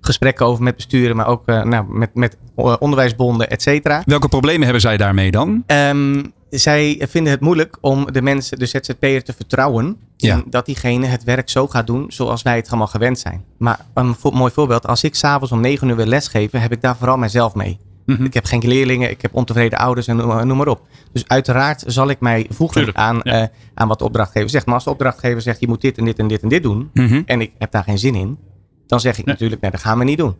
[0.00, 4.02] gesprekken over met besturen, maar ook nou, met, met onderwijsbonden, et cetera.
[4.06, 5.62] Welke problemen hebben zij daarmee dan?
[5.66, 9.96] Ehm, zij vinden het moeilijk om de mensen, de ZZP'er, te vertrouwen.
[10.26, 10.42] Ja.
[10.46, 13.44] Dat diegene het werk zo gaat doen zoals wij het allemaal gewend zijn.
[13.58, 14.86] Maar een vo- mooi voorbeeld.
[14.86, 17.78] Als ik s'avonds om negen uur wil lesgeven, heb ik daar vooral mijzelf mee.
[18.06, 18.24] Mhm.
[18.24, 20.80] Ik heb geen leerlingen, ik heb ontevreden ouders en noem, noem maar op.
[21.12, 23.32] Dus uiteraard zal ik mij voegen Tuurlijk, aan, ja.
[23.42, 24.66] eh, aan wat de opdrachtgever zegt.
[24.66, 26.90] Maar als de opdrachtgever zegt, je moet dit en dit en dit en dit doen.
[26.94, 27.22] Mhm.
[27.26, 28.38] En ik heb daar geen zin in.
[28.86, 30.34] Dan zeg ik natuurlijk, nee, dat gaan we niet doen.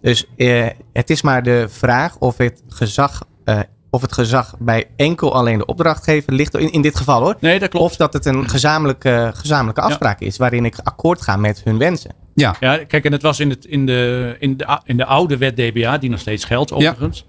[0.00, 3.58] Dus eh, het is maar de vraag of het gezag, eh,
[3.90, 6.56] of het gezag bij enkel alleen de opdrachtgever ligt.
[6.56, 7.36] In, in dit geval hoor.
[7.40, 7.84] Nee, dat klopt.
[7.84, 12.10] Of dat het een gezamenlijke, gezamenlijke afspraak is waarin ik akkoord ga met hun wensen.
[12.34, 12.56] Ja.
[12.60, 15.56] ja, kijk, en het was in, het, in, de, in, de, in de oude wet
[15.56, 17.24] DBA, die nog steeds geldt overigens.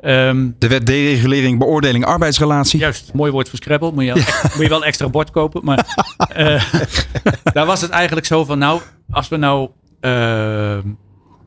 [0.00, 2.78] Ehm, de wet deregulering beoordeling arbeidsrelatie.
[2.78, 3.92] Juist, mooi woord voor Scrabble.
[3.92, 4.12] Moet je,
[4.54, 5.64] moet je wel een extra bord kopen.
[5.64, 5.86] Maar
[6.28, 6.64] eh,
[7.54, 9.68] daar was het eigenlijk zo van, nou, als we nou
[10.00, 10.78] uh,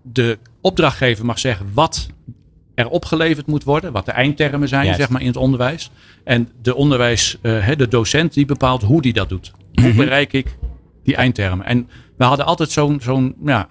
[0.03, 2.07] de opdrachtgever mag zeggen wat
[2.75, 4.99] er opgeleverd moet worden, wat de eindtermen zijn, Juist.
[4.99, 5.91] zeg maar, in het onderwijs.
[6.23, 9.51] En de onderwijs, uh, de docent, die bepaalt hoe die dat doet.
[9.73, 9.97] Hoe Mhm.
[9.97, 10.57] bereik ik
[11.03, 11.65] die eindtermen?
[11.65, 13.67] En we hadden altijd zo'n, zo'n ja,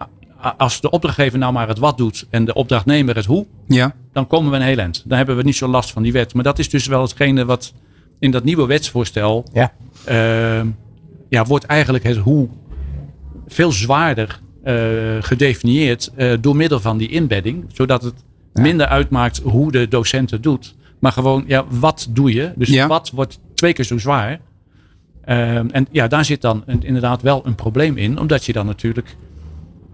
[0.56, 3.94] als de opdrachtgever nou maar het wat doet en de opdrachtnemer het hoe, Ja.
[4.12, 5.02] dan komen we een heel eind.
[5.06, 6.34] Dan hebben we niet zo last van die wet.
[6.34, 7.72] Maar dat is dus wel hetgene wat
[8.18, 9.72] in dat nieuwe wetsvoorstel, Ja.
[10.08, 10.60] uh,
[11.28, 12.48] ja, wordt eigenlijk het hoe
[13.46, 14.74] veel zwaarder uh,
[15.20, 18.14] gedefinieerd uh, door middel van die inbedding, zodat het.
[18.54, 22.52] Minder uitmaakt hoe de docent het doet, maar gewoon, ja, wat doe je?
[22.56, 22.86] Dus Ja.
[22.86, 24.40] wat wordt twee keer zo zwaar.
[25.28, 29.16] Um, en ja, daar zit dan inderdaad wel een probleem in, omdat je dan natuurlijk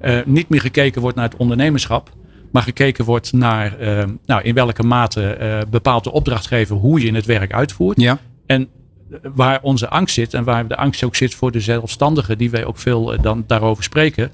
[0.04, 2.12] uh, niet meer gekeken wordt naar het ondernemerschap,
[2.52, 7.14] maar gekeken wordt naar uh, nou, in welke mate uh, bepaalt de opdrachtgever hoe je
[7.14, 8.00] het werk uitvoert.
[8.00, 8.18] Ja.
[8.46, 8.68] En
[9.34, 12.64] waar onze angst zit en waar de angst ook zit voor de zelfstandigen, die wij
[12.64, 14.30] ook veel dan daarover spreken,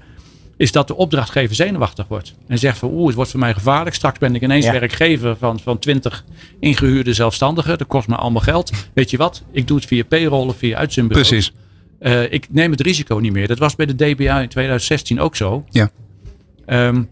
[0.57, 2.35] is dat de opdrachtgever zenuwachtig wordt.
[2.47, 3.97] En zegt van oeh, het wordt voor mij gevaarlijk.
[3.97, 4.73] Straks ben ik ineens Ja.
[4.73, 6.25] werkgever van, van 20
[6.61, 7.79] ingehuurde zelfstandigen.
[7.79, 8.71] Dat kost me allemaal geld.
[8.95, 9.43] Weet je wat?
[9.53, 11.29] Ik doe het via payroll of via uitzendbureau.
[11.29, 11.53] Precies.
[12.01, 13.47] Uh, ik neem het risico niet meer.
[13.49, 15.65] Dat was bij de DBA in 2016 ook zo.
[15.71, 15.91] Ja.
[16.67, 17.09] Um,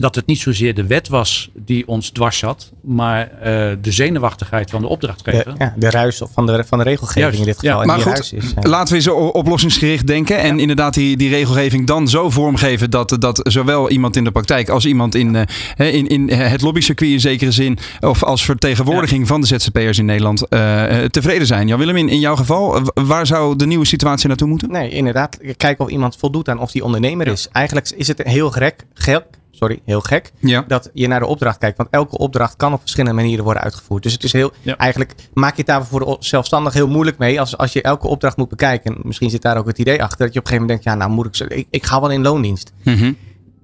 [0.00, 3.42] dat het niet zozeer de wet was die ons dwars zat, maar uh,
[3.80, 5.44] de zenuwachtigheid van de opdrachtgever.
[5.44, 7.74] De, ja, de ruis van de, van de regelgeving Juist, in dit geval.
[7.74, 7.80] ja.
[7.80, 10.38] En Maar die goed, ruis is, uh, laten we eens oplossingsgericht denken.
[10.38, 14.68] En inderdaad die, die regelgeving dan zo vormgeven dat, dat zowel iemand in de praktijk
[14.68, 19.40] als iemand in, uh, in, in het lobbycircuit in zekere zin, of als vertegenwoordiging van
[19.40, 21.66] de ZZP'ers in Nederland, uh, tevreden zijn.
[21.66, 24.70] Jan Willem, in, in jouw geval, waar zou de nieuwe situatie naartoe moeten?
[24.70, 25.38] Nee, inderdaad.
[25.56, 27.48] Kijken of iemand voldoet aan of die ondernemer is.
[27.52, 29.24] Eigenlijk is het heel gek, gek
[29.60, 30.32] sorry, heel gek.
[30.38, 30.64] Ja.
[30.66, 31.76] Dat je naar de opdracht kijkt.
[31.76, 34.02] Want elke opdracht kan op verschillende manieren worden uitgevoerd.
[34.02, 34.76] Dus het is heel, Ja.
[34.76, 37.40] eigenlijk maak je het daar voor de zelfstandig heel moeilijk mee.
[37.40, 38.94] Als, als je elke opdracht moet bekijken.
[38.94, 40.24] En misschien zit daar ook het idee achter.
[40.24, 42.00] Dat je op een gegeven moment denkt, ja nou moet ik, zo, ik, ik ga
[42.00, 42.72] wel in loondienst.
[42.84, 43.12] Mhm.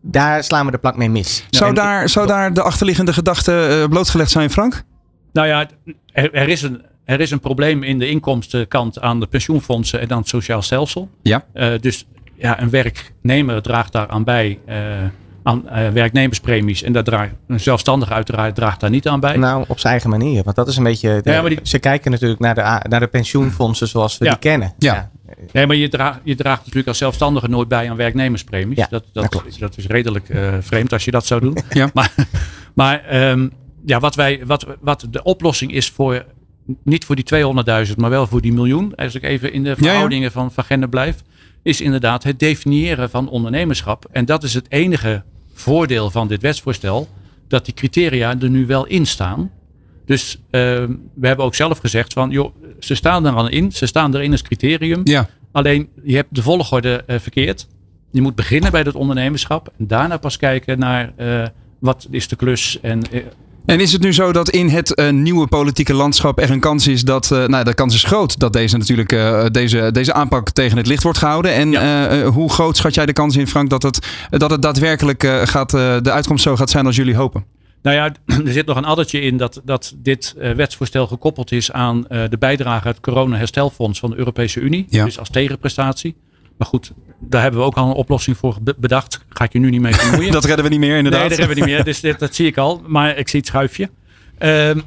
[0.02, 1.46] Daar slaan we de plank mee mis.
[1.50, 4.82] Zou, En daar, zou daar de achterliggende gedachte uh, blootgelegd zijn, Frank?
[5.32, 5.68] Nou ja,
[6.12, 10.10] er, er, is een, er is een probleem in de inkomstenkant aan de pensioenfondsen en
[10.10, 11.10] aan het sociaal stelsel.
[11.22, 11.44] Ja.
[11.54, 12.06] Uh, dus
[12.38, 14.58] ja, een werknemer draagt daar aan bij.
[14.68, 14.74] Uh,
[15.46, 16.82] aan uh, werknemerspremies.
[16.82, 19.36] En dat draagt, een zelfstandige uiteraard draagt daar niet aan bij.
[19.36, 20.42] Nou, op zijn eigen manier.
[20.42, 21.20] Want dat is een beetje...
[21.22, 24.30] De, Ja, maar die- Ze kijken natuurlijk naar de, naar de pensioenfondsen zoals we Ja.
[24.30, 24.74] die kennen.
[24.78, 25.10] Ja.
[25.52, 28.76] Nee, maar je draagt, je draagt natuurlijk als zelfstandige nooit bij aan werknemerspremies.
[28.78, 29.60] Ja, dat, dat dat, klopt.
[29.60, 31.58] dat is redelijk uh, vreemd als je dat zou doen.
[31.70, 31.90] Ja.
[31.94, 32.12] Maar,
[32.74, 33.52] maar um,
[33.84, 36.24] ja, wat, wij, wat, wat de oplossing is voor,
[36.84, 37.24] niet voor die
[37.88, 38.94] 200.000, maar wel voor die miljoen.
[38.94, 39.74] Als ik even in de ja.
[39.76, 41.16] verhoudingen van Van Genne blijf.
[41.62, 44.04] Is inderdaad het definiëren van ondernemerschap.
[44.10, 45.24] En dat is het enige
[45.56, 47.08] voordeel van dit wetsvoorstel.
[47.48, 49.50] Dat die criteria er nu wel in staan.
[50.04, 50.40] Dus uh,
[51.14, 53.72] we hebben ook zelf gezegd van, joh, ze staan er al in.
[53.72, 55.00] Ze staan erin als criterium.
[55.04, 55.28] Ja.
[55.52, 57.66] Alleen je hebt de volgorde uh, verkeerd.
[58.10, 59.72] Je moet beginnen bij het ondernemerschap.
[59.78, 61.46] En daarna pas kijken naar uh,
[61.78, 62.78] wat is de klus.
[62.80, 63.02] En,
[63.66, 66.86] En is het nu zo dat in het uh, nieuwe politieke landschap er een kans
[66.86, 70.50] is dat, uh, nou de kans is groot dat deze natuurlijk uh, deze, deze aanpak
[70.50, 71.52] tegen het licht wordt gehouden.
[71.52, 72.24] En ja.
[72.24, 76.10] hoe groot schat jij de kans in, Frank, dat het, dat het daadwerkelijk gaat, de
[76.10, 77.44] uitkomst zo gaat zijn als jullie hopen?
[77.82, 78.12] Nou ja,
[78.46, 82.86] er zit nog een addertje in dat, dat dit wetsvoorstel gekoppeld is aan de bijdrage
[82.86, 84.86] uit het corona-herstelfonds van de Europese Unie.
[84.88, 85.04] Ja.
[85.04, 86.16] Dus als tegenprestatie.
[86.58, 89.24] Maar goed, daar hebben we ook al een oplossing voor bedacht.
[89.28, 90.32] Ga ik je nu niet mee vermoeien.
[90.40, 91.20] dat redden we niet meer, inderdaad.
[91.20, 91.84] Nee, dat redden we niet meer.
[91.84, 92.82] Dus dit, dat zie ik al.
[92.86, 93.90] Maar ik zie het schuifje.
[94.38, 94.82] Um,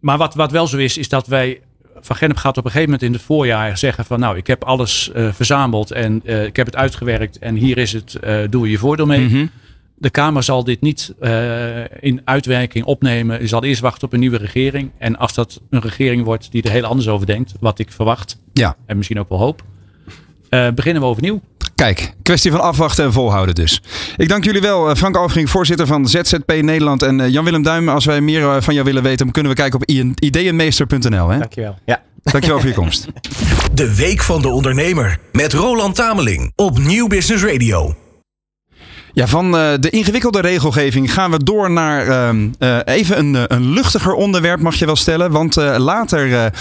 [0.00, 1.60] maar wat, wat wel zo is, is dat wij.
[2.00, 4.64] Van Gennep gaat op een gegeven moment in het voorjaar zeggen van nou, ik heb
[4.64, 8.18] alles uh, verzameld en ik heb het uitgewerkt en hier is het,
[8.50, 9.20] doe je voordeel mee.
[9.20, 9.28] Mhm.
[9.28, 9.50] Mm -hmm.
[9.94, 11.14] De Kamer zal dit niet
[12.00, 13.40] in uitwerking opnemen.
[13.40, 14.90] Je zal eerst wachten op een nieuwe regering.
[14.98, 18.38] En als dat een regering wordt die er heel anders over denkt, wat ik verwacht,
[18.52, 18.76] ja.
[18.86, 19.62] en misschien ook wel hoop,
[20.54, 21.40] uh, beginnen we overnieuw.
[21.74, 23.82] Kijk, kwestie van afwachten en volhouden dus.
[24.16, 27.02] Ik dank jullie wel, eh, Frank Alvering, voorzitter van ZZP Nederland.
[27.02, 29.90] En uh, Jan-Willem Duim, als wij meer van jou willen weten, kunnen we kijken op
[30.18, 31.28] ideeënmeester.nl.
[31.28, 31.38] Hè?
[31.38, 31.78] Dankjewel.
[31.84, 32.02] Ja.
[32.22, 33.06] Dankjewel voor je komst.
[33.72, 38.03] De Week van de Ondernemer met Roland Tameling op Nieuw Business Radio.
[39.14, 43.72] Ja, van uh, de ingewikkelde regelgeving gaan we door naar uh, uh, even een, een
[43.72, 45.30] luchtiger onderwerp, mag je wel stellen.
[45.30, 46.52] Want later,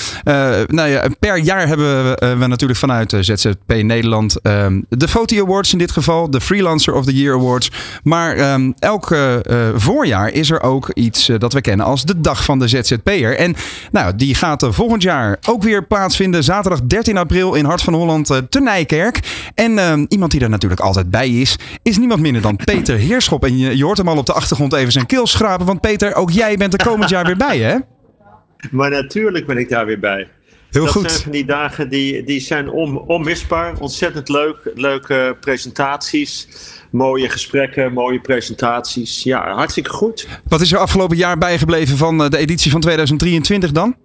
[0.67, 2.03] nou ja, per jaar hebben
[2.39, 7.05] we, natuurlijk vanuit ZZP Nederland ehm, de Foti Awards in dit geval, de Freelancer of
[7.05, 7.71] the Year Awards.
[8.03, 9.17] Maar ehm, elk
[9.75, 13.37] voorjaar is er ook iets dat we kennen als de Dag van de ZZP'er.
[13.37, 13.55] En
[13.91, 18.41] nou, die gaat volgend jaar ook weer plaatsvinden, zaterdag 13 april in Hart van Holland
[18.49, 19.19] te Nijkerk.
[19.55, 23.45] En ehm, iemand die er natuurlijk altijd bij is, is niemand minder dan Peter Heerschop.
[23.45, 25.65] En je, je hoort hem al op de achtergrond even zijn keel schrapen.
[25.65, 27.77] Want Peter, ook jij bent er komend jaar weer bij, hè?
[28.71, 30.27] Maar natuurlijk ben ik daar weer bij.
[30.69, 31.11] Heel dat goed.
[31.11, 33.79] zijn van die dagen die, die zijn on, onmisbaar.
[33.79, 34.71] Ontzettend leuk.
[34.75, 36.47] Leuke presentaties.
[36.91, 39.23] Mooie gesprekken, mooie presentaties.
[39.23, 40.27] Ja, hartstikke goed.
[40.47, 43.95] Wat is er afgelopen jaar bijgebleven van eh, de editie van 2023 dan?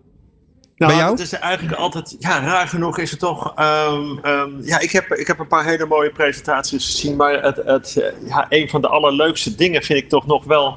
[0.79, 1.11] Nou, Bij jou?
[1.11, 3.53] het is eigenlijk altijd, ja, raar genoeg is het toch.
[3.57, 7.16] ehm, ehm, ja, ik heb, ik heb een paar hele mooie presentaties gezien.
[7.16, 10.76] Maar het, het, ja, een van de allerleukste dingen vind ik toch nog wel.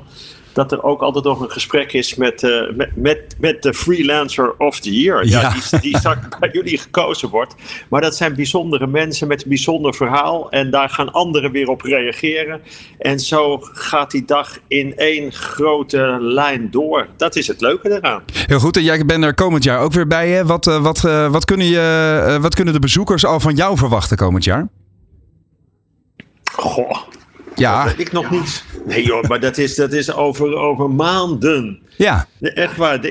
[0.53, 4.53] Dat er ook altijd nog een gesprek is met, eh, met, met, met de Freelancer
[4.57, 5.25] of the Year.
[5.25, 5.53] Ja, Ja.
[5.69, 7.55] Die, die straks bij jullie gekozen wordt.
[7.89, 10.49] Maar dat zijn bijzondere mensen met een bijzonder verhaal.
[10.51, 12.61] En daar gaan anderen weer op reageren.
[12.97, 17.07] En zo gaat die dag in één grote lijn door.
[17.17, 18.23] Dat is het leuke eraan.
[18.33, 20.29] Heel goed, en jij bent er komend jaar ook weer bij.
[20.29, 20.45] Hè?
[20.45, 24.17] Wat, eh, wat, eh, wat, kunnen je, wat kunnen de bezoekers al van jou verwachten
[24.17, 24.67] komend jaar?
[26.51, 26.97] Goh.
[27.61, 27.83] Ja.
[27.83, 28.63] Dat weet ik nog niet.
[28.85, 31.79] Nee joh, maar dat is, dat is over, over maanden.
[31.97, 32.27] Ja.
[32.41, 32.99] Echt waar.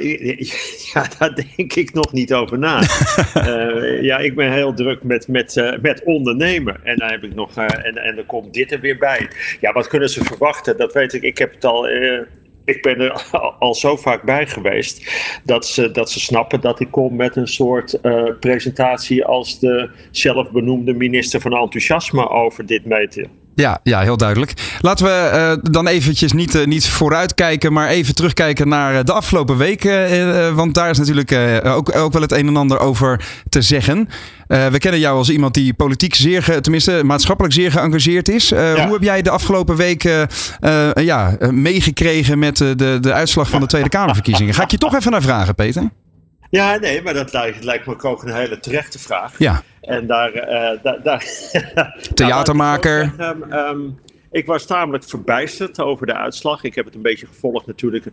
[0.95, 2.83] Ja, daar denk ik nog niet over na.
[3.35, 6.81] Eh, ja, ik ben heel druk met, met, eh, met ondernemen.
[6.85, 7.57] En dan heb ik nog.
[7.57, 9.31] eh, en, en dan komt dit er weer bij.
[9.61, 10.77] Ja, wat kunnen ze verwachten?
[10.77, 11.23] Dat weet ik.
[11.23, 11.89] Ik heb het al.
[11.89, 12.19] eh,
[12.65, 13.13] ik ben er
[13.59, 15.11] al, zo vaak bij geweest
[15.45, 19.91] dat ze, dat ze snappen dat ik kom met een soort eh, presentatie als de
[20.11, 23.29] zelfbenoemde minister van enthousiasme over dit meten.
[23.55, 24.53] Ja, ja, heel duidelijk.
[24.81, 29.13] Laten we eh, dan eventjes niet, eh, niet vooruitkijken, maar even terugkijken naar eh, de
[29.13, 30.55] afgelopen weken.
[30.55, 31.33] want daar is natuurlijk
[31.67, 34.09] ook, ook wel het een en ander over te zeggen.
[34.47, 38.51] We kennen jou als iemand die politiek zeer, ge- tenminste maatschappelijk zeer geëngageerd is.
[38.51, 40.27] Hoe heb jij de afgelopen weken
[40.95, 44.55] ja, meegekregen met de, de uitslag van de Tweede Kamerverkiezingen?
[44.55, 45.91] Ga ik je toch even naar vragen, Peter?
[46.51, 49.39] Ja, nee, maar dat lijkt, lijkt me ook een hele terechte vraag.
[49.39, 49.63] Ja.
[49.81, 50.33] En daar.
[50.33, 51.25] eh, daar, daar
[52.15, 53.13] Theatermaker.
[54.33, 56.65] Ik was tamelijk verbijsterd over de uitslag.
[56.65, 58.05] Ik heb het een beetje gevolgd natuurlijk.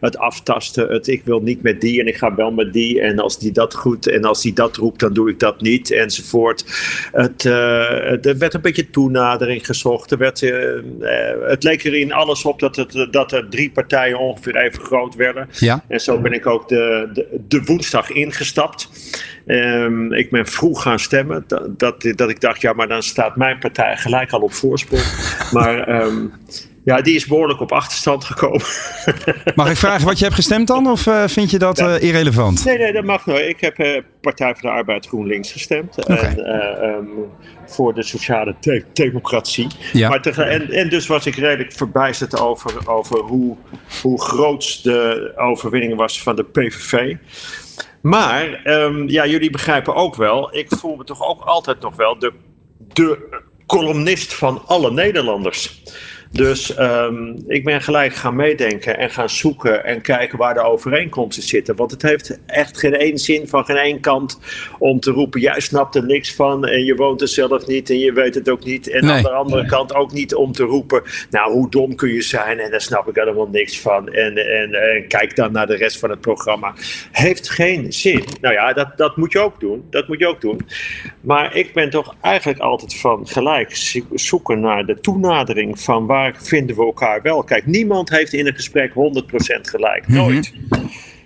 [0.00, 3.00] Het aftasten, het ik wil niet met die en ik ga wel met die.
[3.00, 5.90] En als die dat goed en als die dat roept, dan doe ik dat niet
[5.90, 6.64] enzovoort.
[7.12, 10.10] Het, eh, er werd een beetje toenadering gezocht.
[10.10, 13.70] Er werd, eh, eh, het leek er in alles op dat, het, dat er drie
[13.70, 15.48] partijen ongeveer even groot werden.
[15.52, 15.84] Ja.
[15.88, 18.88] En zo ben ik ook de, de, de woensdag ingestapt.
[19.48, 21.44] Ehm, ik ben vroeg gaan stemmen.
[21.46, 25.02] Dat, dat, dat ik dacht, ja, maar dan staat mijn partij gelijk al op voorsprong.
[25.52, 26.26] Maar ehm,
[26.84, 28.60] ja, die is behoorlijk op achterstand gekomen.
[29.54, 30.90] Mag ik vragen wat je hebt gestemd dan?
[30.90, 32.64] Of eh, vind je dat eh, irrelevant?
[32.64, 33.48] Nee, nee, dat mag nooit.
[33.48, 36.04] Ik heb eh, Partij voor de Arbeid GroenLinks gestemd.
[36.04, 37.04] En, eh, ehm,
[37.66, 39.66] voor de sociale de- democratie.
[39.92, 40.08] Ja.
[40.08, 43.56] Maar en, en dus was ik redelijk verbijsterd over, over hoe,
[44.02, 47.14] hoe groot de overwinning was van de PVV.
[48.00, 52.18] Maar ehm, ja, jullie begrijpen ook wel, ik voel me toch ook altijd nog wel
[52.18, 52.32] de,
[52.78, 55.82] de columnist van alle Nederlanders.
[56.30, 61.42] Dus ehm, ik ben gelijk gaan meedenken en gaan zoeken en kijken waar de overeenkomsten
[61.42, 61.76] zitten.
[61.76, 64.40] Want het heeft echt geen één zin van geen één kant
[64.78, 67.98] om te roepen: jij snapt er niks van en je woont er zelf niet en
[67.98, 68.90] je weet het ook niet.
[68.90, 69.14] En Nee.
[69.16, 72.58] aan de andere kant ook niet om te roepen: nou, hoe dom kun je zijn
[72.58, 74.08] en daar snap ik helemaal niks van.
[74.12, 76.74] En, en, en kijk dan naar de rest van het programma.
[77.12, 78.24] Heeft geen zin.
[78.40, 79.84] Nou ja, dat, dat moet je ook doen.
[79.90, 80.60] Dat moet je ook doen.
[81.20, 86.16] Maar ik ben toch eigenlijk altijd van gelijk zo- zoeken naar de toenadering van waar
[86.36, 87.42] vinden we elkaar wel.
[87.42, 90.08] Kijk, niemand heeft in een gesprek 100% gelijk.
[90.08, 90.52] Nooit.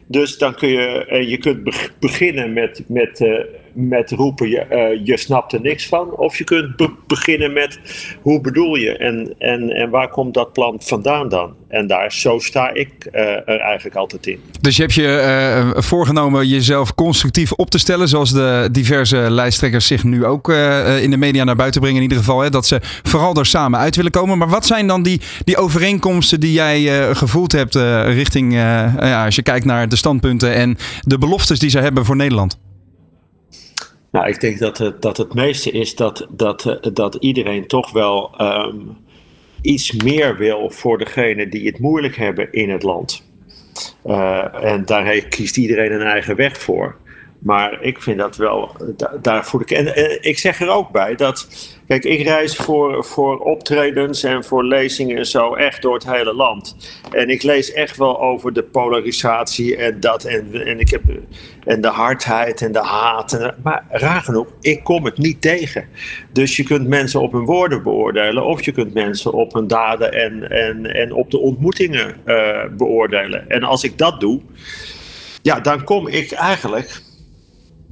[0.06, 3.32] Dus dan kun je, eh, je kunt beg- beginnen met, met, eh,
[3.74, 6.10] met roepen je, eh, je snapt er niks van.
[6.10, 7.78] Of je kunt be- beginnen met
[8.22, 11.54] hoe bedoel je en, en, en waar komt dat plan vandaan dan?
[11.68, 14.40] En daar, zo sta ik eh, er eigenlijk altijd in.
[14.60, 19.86] Dus je hebt je eh, voorgenomen jezelf constructief op te stellen, zoals de diverse lijsttrekkers
[19.86, 20.48] zich nu ook
[21.00, 22.40] in de media naar buiten brengen in ieder geval.
[22.40, 24.38] Hè, dat ze vooral er samen uit willen komen.
[24.38, 29.42] Maar wat zijn dan die, die overeenkomsten die jij gevoeld hebt richting, ja, als je
[29.42, 32.58] kijkt naar de standpunten en de beloftes die ze hebben voor Nederland?
[34.12, 37.90] Nou, ik denk dat het, dat het meeste is dat, dat, eh, dat iedereen toch
[37.90, 38.76] wel ehm,
[39.62, 43.30] iets meer wil voor degenen die het moeilijk hebben in het land.
[44.04, 46.96] Eh, en daar kiest iedereen een eigen weg voor.
[47.38, 49.70] Maar ik vind dat wel, da- daar voel ik.
[49.70, 51.48] En ik zeg er ook bij dat.
[51.86, 56.34] Kijk, ik reis voor, voor optredens en voor lezingen en zo echt door het hele
[56.34, 56.76] land.
[57.10, 60.24] En ik lees echt wel over de polarisatie en dat.
[60.24, 61.02] En, en, ik heb,
[61.64, 63.32] en de hardheid en de haat.
[63.32, 65.88] En, maar raar genoeg, ik kom het niet tegen.
[66.32, 68.44] Dus je kunt mensen op hun woorden beoordelen.
[68.44, 73.50] Of je kunt mensen op hun daden en, en, en op de ontmoetingen eh, beoordelen.
[73.50, 74.40] En als ik dat doe,
[75.42, 77.02] ja, dan kom ik eigenlijk.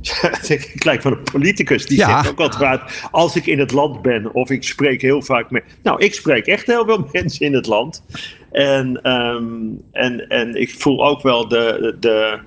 [0.48, 2.08] ik lijk wel een politicus die Ja.
[2.08, 5.50] zegt ook altijd vaak, als ik in het land ben of ik spreek heel vaak
[5.50, 5.64] met.
[5.82, 8.02] Nou, ik spreek echt heel veel mensen in het land.
[8.50, 9.44] En, ehm,
[9.92, 12.38] en, en ik voel ook wel de, de,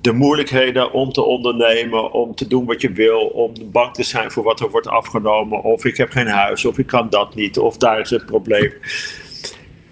[0.00, 4.30] de moeilijkheden om te ondernemen, om te doen wat je wil, om bang te zijn
[4.30, 5.62] voor wat er wordt afgenomen.
[5.62, 8.72] Of ik heb geen huis, of ik kan dat niet, of daar is het probleem.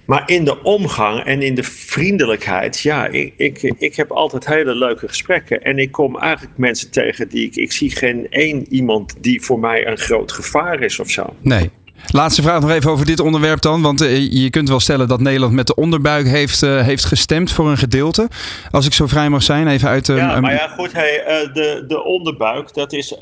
[0.07, 4.75] Maar in de omgang en in de vriendelijkheid, ja, ik, ik, ik heb altijd hele
[4.75, 5.63] leuke gesprekken.
[5.63, 7.57] En ik kom eigenlijk mensen tegen die ik.
[7.57, 11.35] Ik zie geen één iemand die voor mij een groot gevaar is of zo.
[11.41, 11.71] Nee.
[12.11, 13.83] Laatste vraag nog even over dit onderwerp dan.
[13.83, 17.53] Want eh, je kunt wel stellen dat Nederland met de onderbuik heeft, eh, heeft gestemd
[17.53, 18.29] voor een gedeelte.
[18.71, 20.15] Als ik zo vrij mag zijn, even uit de.
[20.15, 23.15] Ja, maar ja, goed, hey, eh, de, de onderbuik, dat is,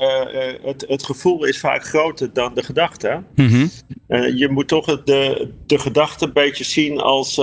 [0.63, 3.23] het, het gevoel is vaak groter dan de gedachte.
[3.35, 3.67] Mhm.
[4.35, 7.41] Je moet toch de, de gedachte een beetje zien als,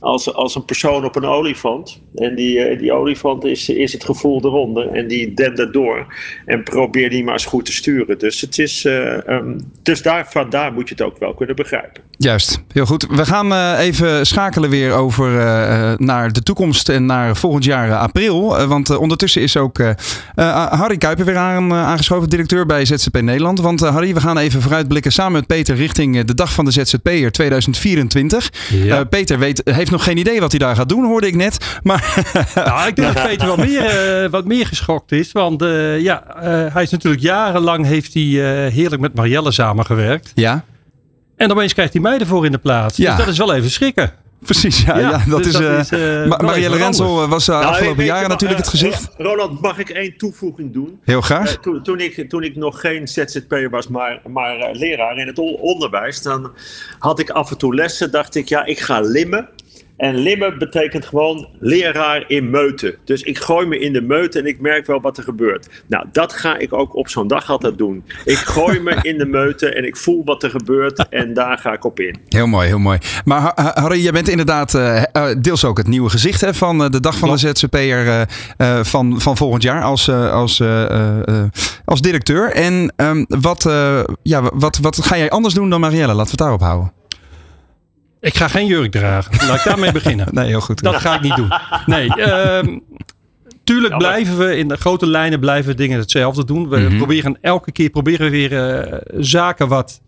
[0.00, 2.00] als, als een persoon op een olifant.
[2.16, 4.88] En die, eh, die olifant is, is het gevoel eronder.
[4.88, 6.14] En die dendert door.
[6.44, 8.18] En probeer die maar eens goed te sturen.
[8.18, 12.02] Dus, het is, eh, ehm, dus daar, vandaar moet je het ook wel kunnen begrijpen.
[12.18, 13.06] Juist, heel goed.
[13.10, 17.64] We gaan eh, even schakelen weer over eh, eh, naar de toekomst en naar volgend
[17.64, 18.66] jaar april.
[18.66, 19.90] Want ondertussen is ook eh,
[20.34, 23.60] eh, Harry Kuiper weer aan, aangeschoven, directeur bij ZZP Nederland.
[23.60, 27.32] Want Harry, we gaan even vooruitblikken samen met Peter richting de dag van de ZZP'er
[27.32, 28.50] 2024.
[28.70, 28.98] Ja.
[28.98, 31.78] Eh, Peter weet, heeft nog geen idee wat hij daar gaat doen, hoorde ik net.
[31.82, 32.05] Maar
[32.54, 33.84] Nou, ik denk dat Peter wel meer,
[34.24, 35.32] eh, wat meer geschokt is.
[35.32, 40.32] Want eh, ja, eh, hij is natuurlijk jarenlang heeft hij, eh, heerlijk met Marielle samengewerkt.
[40.34, 40.64] Ja.
[41.36, 42.96] En opeens krijgt hij mij ervoor in de plaats.
[42.96, 43.08] Ja.
[43.16, 44.12] Dus dat is wel even schrikken.
[44.44, 44.98] Precies, ja.
[44.98, 45.98] ja, dat dus is, is, Ma-
[46.36, 49.08] wel Marielle Rensel eh, was de Nou, afgelopen jaren maar, natuurlijk het gezicht.
[49.16, 51.00] Ro- Roland, mag ik één toevoeging doen?
[51.04, 51.56] Heel graag.
[51.56, 55.38] Toen, toen, ik, toen ik nog geen ZZP'er was, maar, maar eh, leraar in het
[55.38, 56.50] on- onderwijs, dan
[56.98, 58.10] had ik af en toe lessen.
[58.10, 59.48] Dacht ik, ja, ik ga limmen.
[59.96, 62.94] En limmen betekent gewoon leraar in meuten.
[63.04, 65.68] Dus ik gooi me in de meute en ik merk wel wat er gebeurt.
[65.86, 68.04] Nou, dat ga ik ook op zo'n dag altijd doen.
[68.24, 71.72] Ik gooi me in de meute en ik voel wat er gebeurt en daar ga
[71.72, 72.16] ik op in.
[72.28, 72.98] Heel mooi, heel mooi.
[73.24, 76.54] Maar Ha- Ha- Harry, jij bent inderdaad eh, eh, deels ook het nieuwe gezicht hè,
[76.54, 78.28] van eh, de dag van de ZZP'er
[78.84, 80.62] van, van volgend jaar als, als,
[81.84, 82.50] als directeur.
[82.52, 83.62] En ehm, wat,
[84.22, 86.14] ja, wat, wat ga jij anders doen dan Marielle?
[86.14, 86.92] Laten we het daarop houden.
[88.26, 89.46] Ik ga geen jurk dragen.
[89.46, 90.26] Laat ik daarmee beginnen.
[90.30, 90.82] Nee, heel goed.
[90.82, 91.52] Dat ga ik niet doen.
[91.86, 92.78] Nee, ehm,
[93.64, 96.68] tuurlijk blijven we in de grote lijnen blijven we dingen hetzelfde doen.
[96.68, 96.96] We Mhm.
[96.96, 100.00] proberen elke keer proberen we weer eh, zaken wat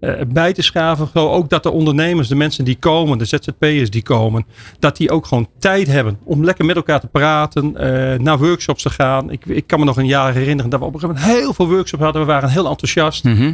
[0.00, 1.08] eh, bij te schaven.
[1.14, 4.46] Zo ook dat de ondernemers, de mensen die komen, de ZZP'ers die komen,
[4.78, 8.82] dat die ook gewoon tijd hebben om lekker met elkaar te praten, eh, naar workshops
[8.82, 9.30] te gaan.
[9.30, 11.54] Ik, ik kan me nog een jaar herinneren dat we op een gegeven moment heel
[11.54, 12.22] veel workshops hadden.
[12.22, 13.24] We waren heel enthousiast.
[13.24, 13.52] Mhm.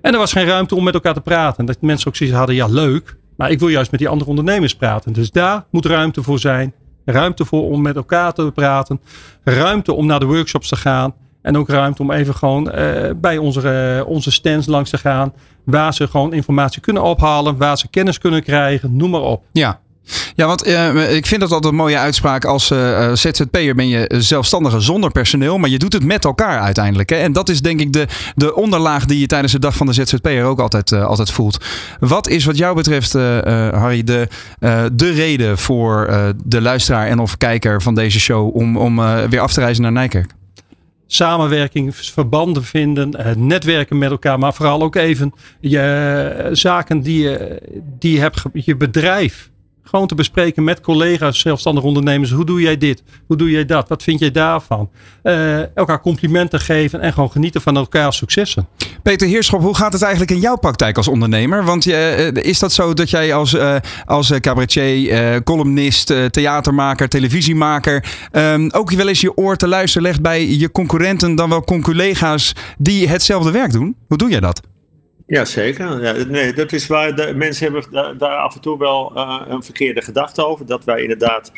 [0.00, 1.64] En er was geen ruimte om met elkaar te praten.
[1.66, 4.76] Dat mensen ook zoiets hadden, ja leuk, maar ik wil juist met die andere ondernemers
[4.76, 5.12] praten.
[5.12, 6.74] Dus daar moet ruimte voor zijn.
[7.04, 9.00] Ruimte voor om met elkaar te praten.
[9.44, 11.14] Ruimte om naar de workshops te gaan.
[11.42, 15.32] En ook ruimte om even gewoon eh, bij onze, eh, onze stands langs te gaan.
[15.64, 17.56] Waar ze gewoon informatie kunnen ophalen.
[17.56, 18.96] Waar ze kennis kunnen krijgen.
[18.96, 19.44] Noem maar op.
[19.52, 19.80] Ja.
[20.34, 22.44] Ja, want eh, ik vind dat altijd een mooie uitspraak.
[22.44, 27.10] Als eh, ZZP'er ben je zelfstandige zonder personeel, maar je doet het met elkaar uiteindelijk.
[27.10, 27.16] Hè?
[27.16, 29.92] En dat is denk ik de, de onderlaag die je tijdens de dag van de
[29.92, 31.64] ZZP'er ook altijd, altijd voelt.
[32.00, 34.28] Wat is wat jou betreft, Harry, de,
[34.92, 36.06] de reden voor
[36.44, 38.96] de luisteraar en of kijker van deze show om, om
[39.28, 40.34] weer af te reizen naar Nijkerk?
[41.06, 47.62] samenwerking, verbanden vinden, netwerken met elkaar, maar vooral ook even je zaken die je,
[47.98, 49.50] die je hebt, je bedrijf.
[49.88, 52.30] Gewoon te bespreken met collega's, zelfstandige ondernemers.
[52.30, 53.02] Hoe doe jij dit?
[53.26, 53.88] Hoe doe jij dat?
[53.88, 54.90] Wat vind jij daarvan?
[55.22, 58.68] Eh, elkaar complimenten geven en gewoon genieten van elkaars successen.
[59.02, 61.64] Peter Heerschop, hoe gaat het eigenlijk in jouw praktijk als ondernemer?
[61.64, 66.10] Want je, eh, is dat zo dat jij als, eh, als eh, cabaretier, eh, columnist,
[66.10, 71.34] eh, theatermaker, televisiemaker ehm, ook wel eens je oor te luisteren legt bij je concurrenten,
[71.34, 73.96] dan wel conculega's die hetzelfde werk doen?
[74.08, 74.60] Hoe doe jij dat?
[75.26, 76.02] Ja, zeker.
[76.02, 79.40] Ja, nee, dat is waar de, mensen hebben daar, daar af en toe wel eh,
[79.48, 80.66] een verkeerde gedachte over.
[80.66, 81.52] Dat wij inderdaad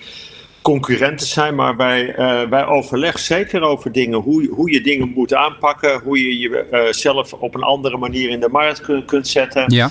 [0.63, 4.19] concurrenten zijn, maar bij, uh, bij overleg zeker over dingen.
[4.19, 6.39] Hoe, hoe je dingen moet aanpakken, hoe je
[6.71, 9.65] jezelf op een andere manier in de markt kunt, kunt zetten.
[9.67, 9.91] Ja.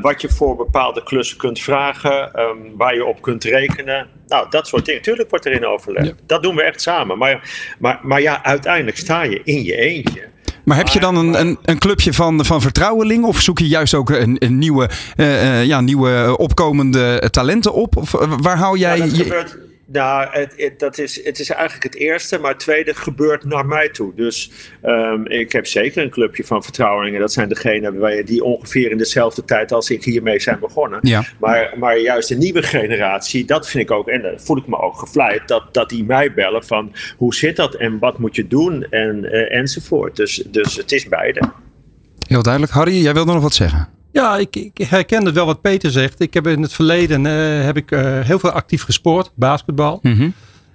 [0.00, 4.08] wat je voor bepaalde klussen kunt vragen, um, waar je op kunt rekenen.
[4.26, 5.02] Nou, dat soort dingen.
[5.02, 6.14] Tuurlijk wordt er in overleg.
[6.26, 7.18] Dat doen we echt samen.
[7.18, 10.30] Maar, maar, maar ja, uiteindelijk sta je in je eentje.
[10.64, 13.24] Maar heb je dan een, een, een clubje van, van vertrouweling?
[13.24, 17.96] Of zoek je juist ook een, een nieuwe, uh, uh, ja, nieuwe opkomende talenten op?
[17.96, 18.10] Of
[18.40, 18.96] waar hou jij...
[18.96, 19.22] Ja, dat je...
[19.22, 19.58] gebeurt,
[19.92, 23.66] nou, het, het, dat is, het is eigenlijk het eerste, maar het tweede gebeurt naar
[23.66, 24.14] mij toe.
[24.14, 24.50] Dus
[24.84, 27.20] um, ik heb zeker een clubje van vertrouwelingen.
[27.20, 30.98] Dat zijn degenen die ongeveer in dezelfde tijd als ik hiermee zijn begonnen.
[31.02, 31.24] Ja.
[31.40, 34.78] Maar, maar juist de nieuwe generatie, dat vind ik ook, en daar voel ik me
[34.78, 38.46] ook gevleid, dat, dat die mij bellen van hoe zit dat en wat moet je
[38.46, 40.16] doen en, uh, enzovoort.
[40.16, 41.40] Dus, dus het is beide.
[42.28, 42.72] Heel duidelijk.
[42.72, 43.88] Harry, jij wilde nog wat zeggen?
[44.12, 46.20] Ja, ik, ik, herken het wel wat Peter zegt.
[46.20, 49.98] Ik heb in het verleden uh, heb ik, uh, heel veel actief gesport, basketbal.
[50.02, 50.32] Mm -hmm.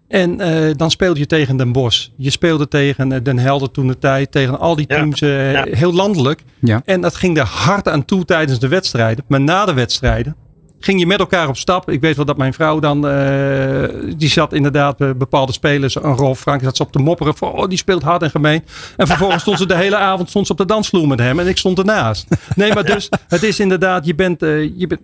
[0.07, 2.07] En uh, dan speelde je tegen Den Bosch.
[2.15, 4.31] Je speelde tegen Den Helder toen de tijd.
[4.31, 5.49] Tegen al die teams, ja.
[5.49, 5.65] Ja.
[5.69, 6.43] heel landelijk.
[6.59, 6.81] Ja.
[6.85, 9.25] En dat ging er hard aan toe tijdens de wedstrijden.
[9.27, 10.35] Maar na de wedstrijden
[10.79, 11.89] ging je met elkaar op stap.
[11.89, 13.83] Ik weet wel dat mijn vrouw dan, uh,
[14.17, 17.51] die zat inderdaad uh, bepaalde spelers, een Rolf Frank, zat ze op te mopperen van,
[17.51, 18.63] oh die speelt hard en gemeen.
[18.95, 21.47] En vervolgens stond ze de hele avond stond ze op de dansvloer met hem en
[21.47, 22.27] ik stond ernaast.
[22.55, 25.01] Nee, maar dus, het is inderdaad, je bent, je bent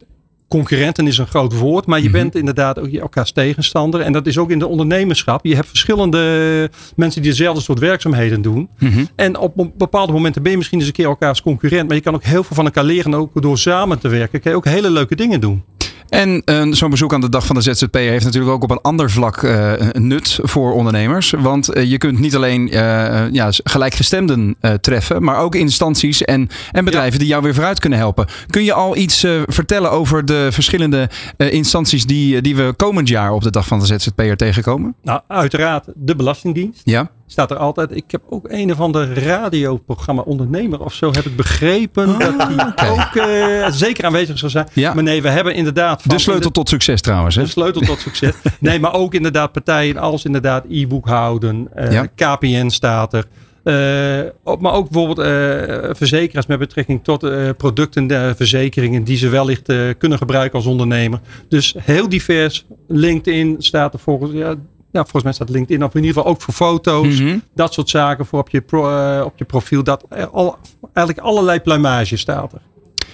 [0.57, 2.13] concurrenten is een groot woord, maar je Mhm.
[2.17, 4.01] bent inderdaad ook elkaars tegenstander.
[4.01, 5.45] En dat is ook in de ondernemerschap.
[5.45, 8.69] Je hebt verschillende mensen die dezelfde soort werkzaamheden doen.
[8.79, 9.05] Mhm.
[9.15, 11.87] En op bepaalde momenten ben je misschien eens een keer elkaars concurrent.
[11.87, 13.05] Maar je kan ook heel veel van elkaar leren.
[13.13, 15.63] En ook door samen te werken kan je ook hele leuke dingen doen.
[16.13, 18.81] En uh, zo'n bezoek aan de dag van de ZZP heeft natuurlijk ook op een
[18.81, 21.33] ander vlak uh, nut voor ondernemers.
[21.39, 22.67] Want uh, je kunt niet alleen
[23.31, 27.19] ja, gelijkgestemden treffen, maar ook instanties en, en bedrijven ja.
[27.19, 28.27] die jou weer vooruit kunnen helpen.
[28.47, 33.43] Kun je al iets vertellen over de verschillende instanties die, die we komend jaar op
[33.43, 34.95] de dag van de ZZP'er tegenkomen?
[35.01, 36.81] Nou, uiteraard de Belastingdienst.
[36.83, 37.09] Ja.
[37.33, 37.95] Staat er altijd.
[37.95, 42.09] Ik heb ook een of ander radioprogramma Ondernemer of zo heb ik begrepen.
[42.09, 43.65] Oh, dat die okay.
[43.65, 44.67] ook zeker aanwezig zou zijn.
[44.73, 44.93] Ja.
[44.93, 46.09] Maar nee, we hebben inderdaad.
[46.09, 47.35] De sleutel tot succes trouwens.
[47.35, 47.41] Hè?
[47.41, 48.33] De sleutel tot succes.
[48.59, 51.69] nee, maar ook inderdaad partijen als inderdaad e-boekhouden.
[51.77, 52.05] Uh, ja.
[52.15, 53.25] KPN staat er.
[53.63, 55.27] Uh, maar ook bijvoorbeeld
[55.97, 57.25] verzekeraars met betrekking tot
[57.57, 61.19] producten, de verzekeringen die ze wellicht kunnen gebruiken als ondernemer.
[61.49, 62.65] Dus heel divers.
[62.87, 64.55] LinkedIn staat er volgens, ja,
[64.93, 67.19] ja, volgens mij staat LinkedIn of in ieder geval ook voor foto's.
[67.19, 67.43] Mm -hmm.
[67.55, 69.83] Dat soort zaken voor op je, pro, op je profiel.
[69.83, 70.57] Dat, al,
[70.93, 72.61] eigenlijk allerlei pluimage staat er.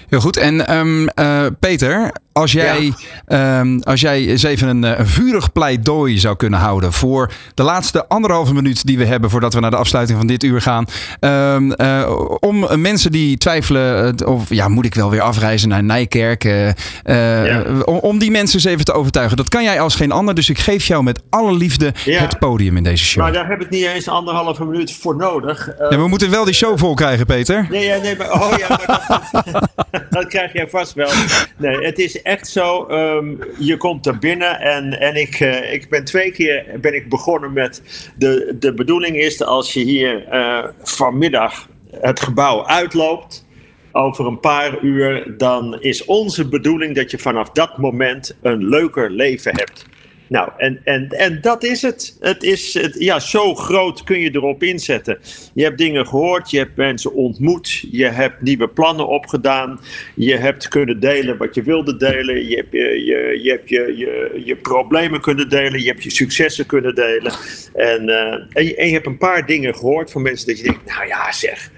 [0.10, 0.38] Heel goed.
[0.38, 2.94] En um, uh, Peter, als jij,
[3.28, 3.60] ja.
[3.60, 8.08] um, als jij eens even een, een, vurig pleidooi zou kunnen houden voor de laatste
[8.08, 10.86] anderhalve minuut die we hebben voordat we naar de afsluiting van dit uur gaan.
[11.20, 16.44] Um, uh, om mensen die twijfelen of ja, moet ik wel weer afreizen naar Nijkerk?
[16.44, 16.68] Uh,
[17.04, 17.64] ja.
[17.86, 19.38] om, om, die mensen eens even te overtuigen.
[19.38, 20.36] Dat kan jij als geen ander.
[20.36, 22.20] Dus ik geef jou met alle liefde ja.
[22.20, 23.24] het podium in deze show.
[23.24, 25.70] Maar daar heb ik niet eens anderhalve minuut voor nodig.
[25.90, 27.68] ja, we moeten wel die show vol krijgen, Peter.
[27.70, 29.70] Nee, nee maar, oh ja, maar dat,
[30.10, 31.10] dat krijg jij vast wel.
[31.58, 32.88] Nee, het is echt zo.
[32.90, 37.10] Um, je komt er binnen en, en ik, uh, ik ben twee keer ben ik
[37.10, 37.82] begonnen met.
[38.16, 43.48] De, de bedoeling is als je hier uh, vanmiddag het gebouw uitloopt.
[43.92, 49.12] Over een paar uur, dan is onze bedoeling dat je vanaf dat moment een leuker
[49.12, 49.86] leven hebt.
[50.30, 52.18] Nou, en, en, en dat is het.
[52.20, 55.20] Het is, het, ja, zo groot kun je erop inzetten.
[55.54, 59.80] Je hebt dingen gehoord, je hebt mensen ontmoet, je hebt nieuwe plannen opgedaan,
[60.16, 64.42] je hebt kunnen delen wat je wilde delen, je hebt je, je, je, hebt je,
[64.46, 67.34] je, problemen kunnen delen, je hebt je successen kunnen delen.
[67.74, 70.64] En, uh, en, je, en je hebt een paar dingen gehoord van mensen dat je
[70.64, 71.72] denkt, nou ja zeg,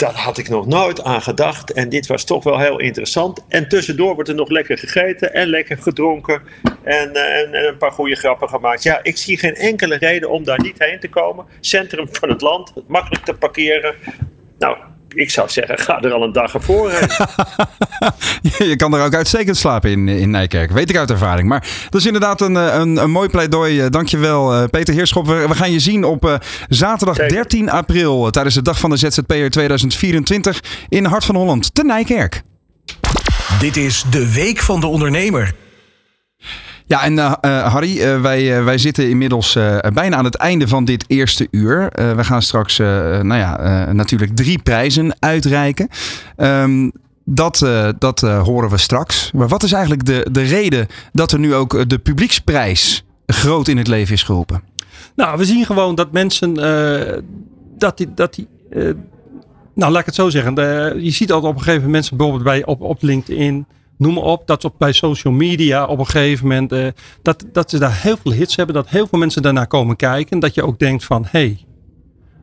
[0.00, 1.72] dat had ik nog nooit aan gedacht.
[1.72, 3.44] En dit was toch wel heel interessant.
[3.48, 6.42] En tussendoor wordt er nog lekker gegeten en lekker gedronken.
[6.82, 8.82] En, en, en, een paar goede grappen gemaakt.
[8.82, 11.44] Ja, ik zie geen enkele reden om daar niet heen te komen.
[11.60, 13.94] Centrum van het land, makkelijk te parkeren.
[14.58, 14.76] Nou,
[15.14, 17.08] ik zou zeggen, ga er al een dag ervoor heen.
[18.70, 20.70] je kan er ook uitstekend slapen in, in Nijkerk.
[20.70, 21.48] Weet ik uit ervaring.
[21.48, 23.88] Maar dat is inderdaad een, een, een mooi pleidooi.
[23.88, 25.26] Dankjewel, Peter Heerschop.
[25.26, 26.34] We, we gaan je zien op uh,
[26.68, 27.34] zaterdag Zeker.
[27.34, 28.30] 13 april.
[28.30, 32.42] Tijdens de dag van de ZZP'er 2024 in Hart van Holland, te Nijkerk.
[33.58, 35.54] Dit is de Week van de Ondernemer.
[36.90, 39.58] Ja, en uh, uh, Harry, uh, wij, wij zitten inmiddels
[39.92, 41.88] bijna aan het einde van dit eerste uur.
[42.16, 45.88] we gaan straks nou ja, natuurlijk drie prijzen uitreiken.
[46.36, 46.92] Um,
[47.24, 47.66] dat,
[47.98, 49.32] dat horen we straks.
[49.32, 53.76] Maar wat is eigenlijk de, de reden dat er nu ook de publieksprijs groot in
[53.76, 54.62] het leven is geroepen?
[55.16, 56.54] Nou, we zien gewoon dat mensen
[57.78, 58.14] dat die.
[58.14, 58.48] Dat die
[59.74, 60.54] nou, laat ik het zo zeggen.
[61.02, 63.66] Je ziet altijd op een gegeven moment mensen bijvoorbeeld bij, op, op LinkedIn
[64.00, 64.46] noem maar op.
[64.46, 66.86] Dat op, bij social media op een gegeven moment, eh,
[67.22, 68.74] dat, dat ze daar heel veel hits hebben.
[68.74, 70.38] Dat heel veel mensen daarnaar komen kijken.
[70.38, 71.64] Dat je ook denkt van, hé, hey,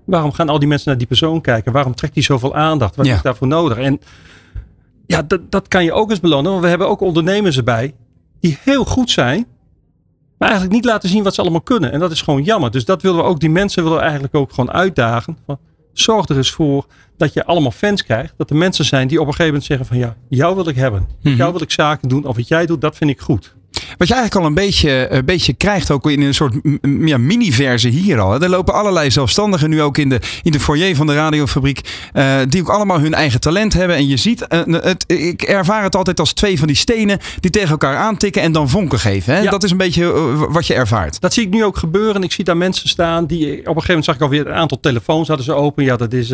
[0.06, 1.72] waarom gaan al die mensen naar die persoon kijken?
[1.72, 2.96] Waarom trekt die zoveel aandacht?
[2.96, 3.16] Wat Ja.
[3.16, 3.78] is daarvoor nodig?
[3.78, 4.00] En
[5.06, 6.52] ja, dat, dat kan je ook eens belonen.
[6.52, 7.94] Want we hebben ook ondernemers erbij
[8.40, 9.46] die heel goed zijn.
[10.38, 11.92] Maar eigenlijk niet laten zien wat ze allemaal kunnen.
[11.92, 12.72] En dat is gewoon jammer.
[12.72, 15.38] Dus dat willen we ook, die mensen willen we eigenlijk ook gewoon uitdagen.
[15.46, 15.60] Van,
[16.00, 16.86] zorg er eens voor
[17.18, 18.34] dat je allemaal fans krijgt.
[18.38, 20.76] Dat er mensen zijn die op een gegeven moment zeggen van ja, jou wil ik
[20.76, 21.08] hebben.
[21.22, 22.26] Met jou wil ik zaken doen.
[22.26, 23.56] Of wat jij doet, dat vind ik goed.
[23.98, 26.54] Wat je eigenlijk al een beetje, een beetje krijgt ook in een soort
[27.06, 28.32] ja, mini-versie hier al.
[28.32, 28.42] hè.
[28.44, 31.82] Er lopen allerlei zelfstandigen nu ook in de, in de foyer van de radiofabriek.
[32.14, 33.96] eh, die ook allemaal hun eigen talent hebben.
[33.96, 37.52] En je ziet, eh, het, ik ervaar het altijd als twee van die stenen die
[37.52, 39.34] tegen elkaar aantikken en dan vonken geven.
[39.34, 39.42] Hè?
[39.42, 39.50] Ja.
[39.52, 41.22] Dat is een beetje eh, wat je ervaart.
[41.22, 42.24] Dat zie ik nu ook gebeuren.
[42.24, 44.80] Ik zie daar mensen staan die op een gegeven moment zag ik alweer een aantal
[44.80, 45.84] telefoons hadden ze open.
[45.84, 46.34] Ja, dat is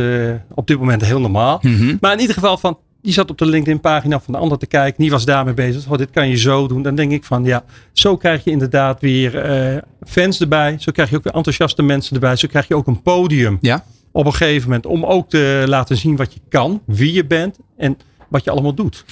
[0.54, 1.60] op dit moment heel normaal.
[1.62, 1.96] Mhm.
[2.02, 4.66] Maar in ieder geval van, die zat op de LinkedIn pagina van de ander te
[4.66, 5.02] kijken.
[5.02, 5.88] Die was daarmee bezig.
[5.90, 6.82] Oh, dit kan je zo doen.
[6.82, 9.78] Dan denk ik van ja, zo krijg je inderdaad weer eh,
[10.08, 10.76] fans erbij.
[10.80, 12.36] Zo krijg je ook weer enthousiaste mensen erbij.
[12.36, 13.58] Zo krijg je ook een podium.
[13.62, 13.84] Ja.
[14.12, 17.58] Op een gegeven moment om ook te laten zien wat je kan, wie je bent
[17.78, 17.98] en
[18.30, 19.06] wat je allemaal doet.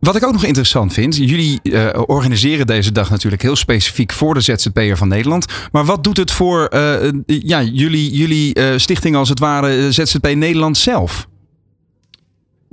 [0.00, 4.34] Wat ik ook nog interessant vind, jullie eh, organiseren deze dag natuurlijk heel specifiek voor
[4.34, 5.46] de ZZP'er van Nederland.
[5.72, 10.76] Maar wat doet het voor eh, ja, jullie, jullie stichting als het ware ZZP Nederland
[10.76, 11.28] zelf?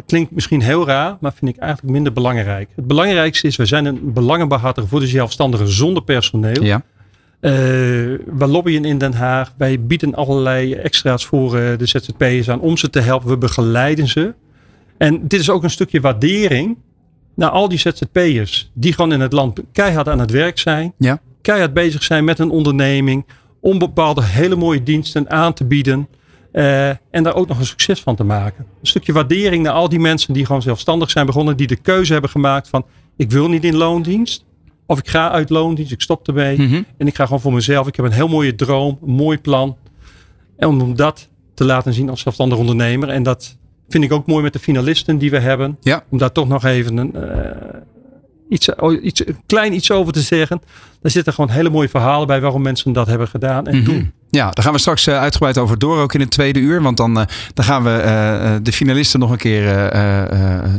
[0.05, 2.69] Klinkt misschien heel raar, maar vind ik eigenlijk minder belangrijk.
[2.75, 6.63] Het belangrijkste is, we zijn een belangenbehartiger voor de zelfstandigen zonder personeel.
[6.63, 6.81] Ja.
[7.39, 9.53] Eh, we lobbyen in Den Haag.
[9.57, 13.29] Wij bieden allerlei extra's voor eh, de ZZP'ers aan om ze te helpen.
[13.29, 14.33] We begeleiden ze.
[14.97, 16.77] En dit is ook een stukje waardering
[17.35, 20.93] naar al die ZZP'ers die gewoon in het land keihard aan het werk zijn.
[20.97, 21.19] Ja.
[21.41, 23.25] Keihard bezig zijn met een onderneming.
[23.59, 26.07] Om bepaalde hele mooie diensten aan te bieden.
[26.55, 28.65] Eh, en daar ook nog een succes van te maken.
[28.81, 31.57] Een stukje waardering naar al die mensen die gewoon zelfstandig zijn begonnen.
[31.57, 32.85] Die de keuze hebben gemaakt van
[33.17, 34.45] ik wil niet in loondienst.
[34.85, 36.57] Of ik ga uit loondienst, ik stop ermee.
[36.61, 36.81] Mhm.
[36.97, 37.87] En ik ga gewoon voor mezelf.
[37.87, 39.77] Ik heb een heel mooie droom, een mooi plan.
[40.57, 43.09] En om dat te laten zien als zelfstandig ondernemer.
[43.09, 43.57] En dat
[43.89, 45.77] vind ik ook mooi met de finalisten die we hebben.
[45.81, 46.03] Ja.
[46.09, 47.79] Om daar toch nog even een, eh,
[48.49, 50.61] iets, oh, iets, een klein iets over te zeggen.
[51.01, 53.85] Daar zitten gewoon hele mooie verhalen bij waarom mensen dat hebben gedaan en Mhm.
[53.85, 54.11] doen.
[54.36, 56.81] Ja, daar gaan we straks eh, uitgebreid over door, ook in het tweede uur.
[56.81, 59.91] Want dan, eh, dan gaan we eh, de finalisten nog een keer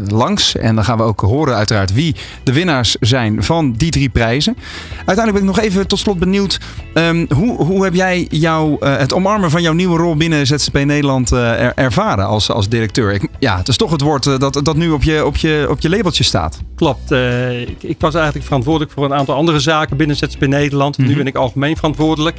[0.08, 0.56] langs.
[0.56, 4.56] En dan gaan we ook horen uiteraard wie de winnaars zijn van die drie prijzen.
[4.96, 6.60] Uiteindelijk ben ik nog even tot slot benieuwd.
[6.94, 11.30] ehm, hoe, hoe heb jij jou, het omarmen van jouw nieuwe rol binnen ZZP Nederland
[11.30, 13.12] er- ervaren als, als directeur?
[13.12, 15.80] Ik, ja, het is toch het woord dat, dat nu op je, op, je, op
[15.80, 16.60] je labeltje staat.
[16.76, 17.10] Klopt.
[17.68, 20.98] ik, ik was eigenlijk verantwoordelijk voor een aantal andere zaken binnen ZZP Nederland.
[20.98, 21.16] Nu Mhm.
[21.16, 22.36] ben ik algemeen verantwoordelijk.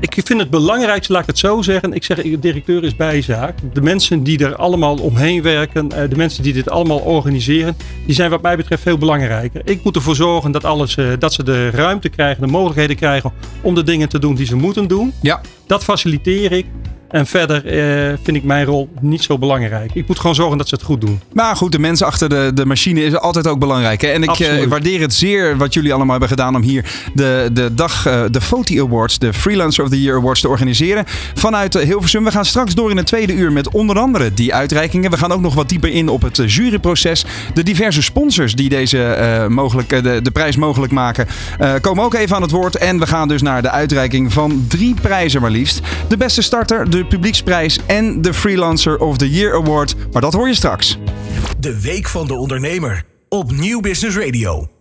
[0.00, 1.92] Ik vind het belangrijkste, laat ik het zo zeggen.
[1.92, 3.58] Ik zeg, de directeur is bijzaak.
[3.72, 7.76] De mensen die er allemaal omheen werken, eh, de mensen die dit allemaal organiseren,
[8.06, 9.60] die zijn wat mij betreft veel belangrijker.
[9.64, 13.32] Ik moet ervoor zorgen dat, alles, eh, dat ze de ruimte krijgen, de mogelijkheden krijgen
[13.62, 15.12] om de dingen te doen die ze moeten doen.
[15.20, 15.40] Ja.
[15.66, 16.66] Dat faciliteer ik.
[17.14, 19.94] En verder eh, vind ik mijn rol niet zo belangrijk.
[19.94, 21.20] Ik moet gewoon zorgen dat ze het goed doen.
[21.32, 24.00] Maar goed, de mensen achter de, de machine is altijd ook belangrijk.
[24.00, 24.08] Hè?
[24.08, 26.84] En ik eh, waardeer het zeer wat jullie allemaal hebben gedaan om hier
[27.14, 31.04] de, de dag, eh, de FOTI Awards, de Freelancer of the Year Awards te organiseren.
[31.34, 32.24] Vanuit Hilversum.
[32.24, 35.10] We gaan straks door in het tweede uur met onder andere die uitreikingen.
[35.10, 37.24] We gaan ook nog wat dieper in op het juryproces.
[37.54, 41.26] De diverse sponsors die deze mogelijk, de, de prijs mogelijk maken,
[41.80, 42.76] komen ook even aan het woord.
[42.76, 45.80] En we gaan dus naar de uitreiking van drie prijzen maar liefst.
[46.08, 49.94] De beste starter, publieksprijs en de Freelancer of the Year Award.
[50.12, 50.98] Maar dat hoor je straks.
[51.58, 54.73] De Week van de Ondernemer op Nieuw Business Radio.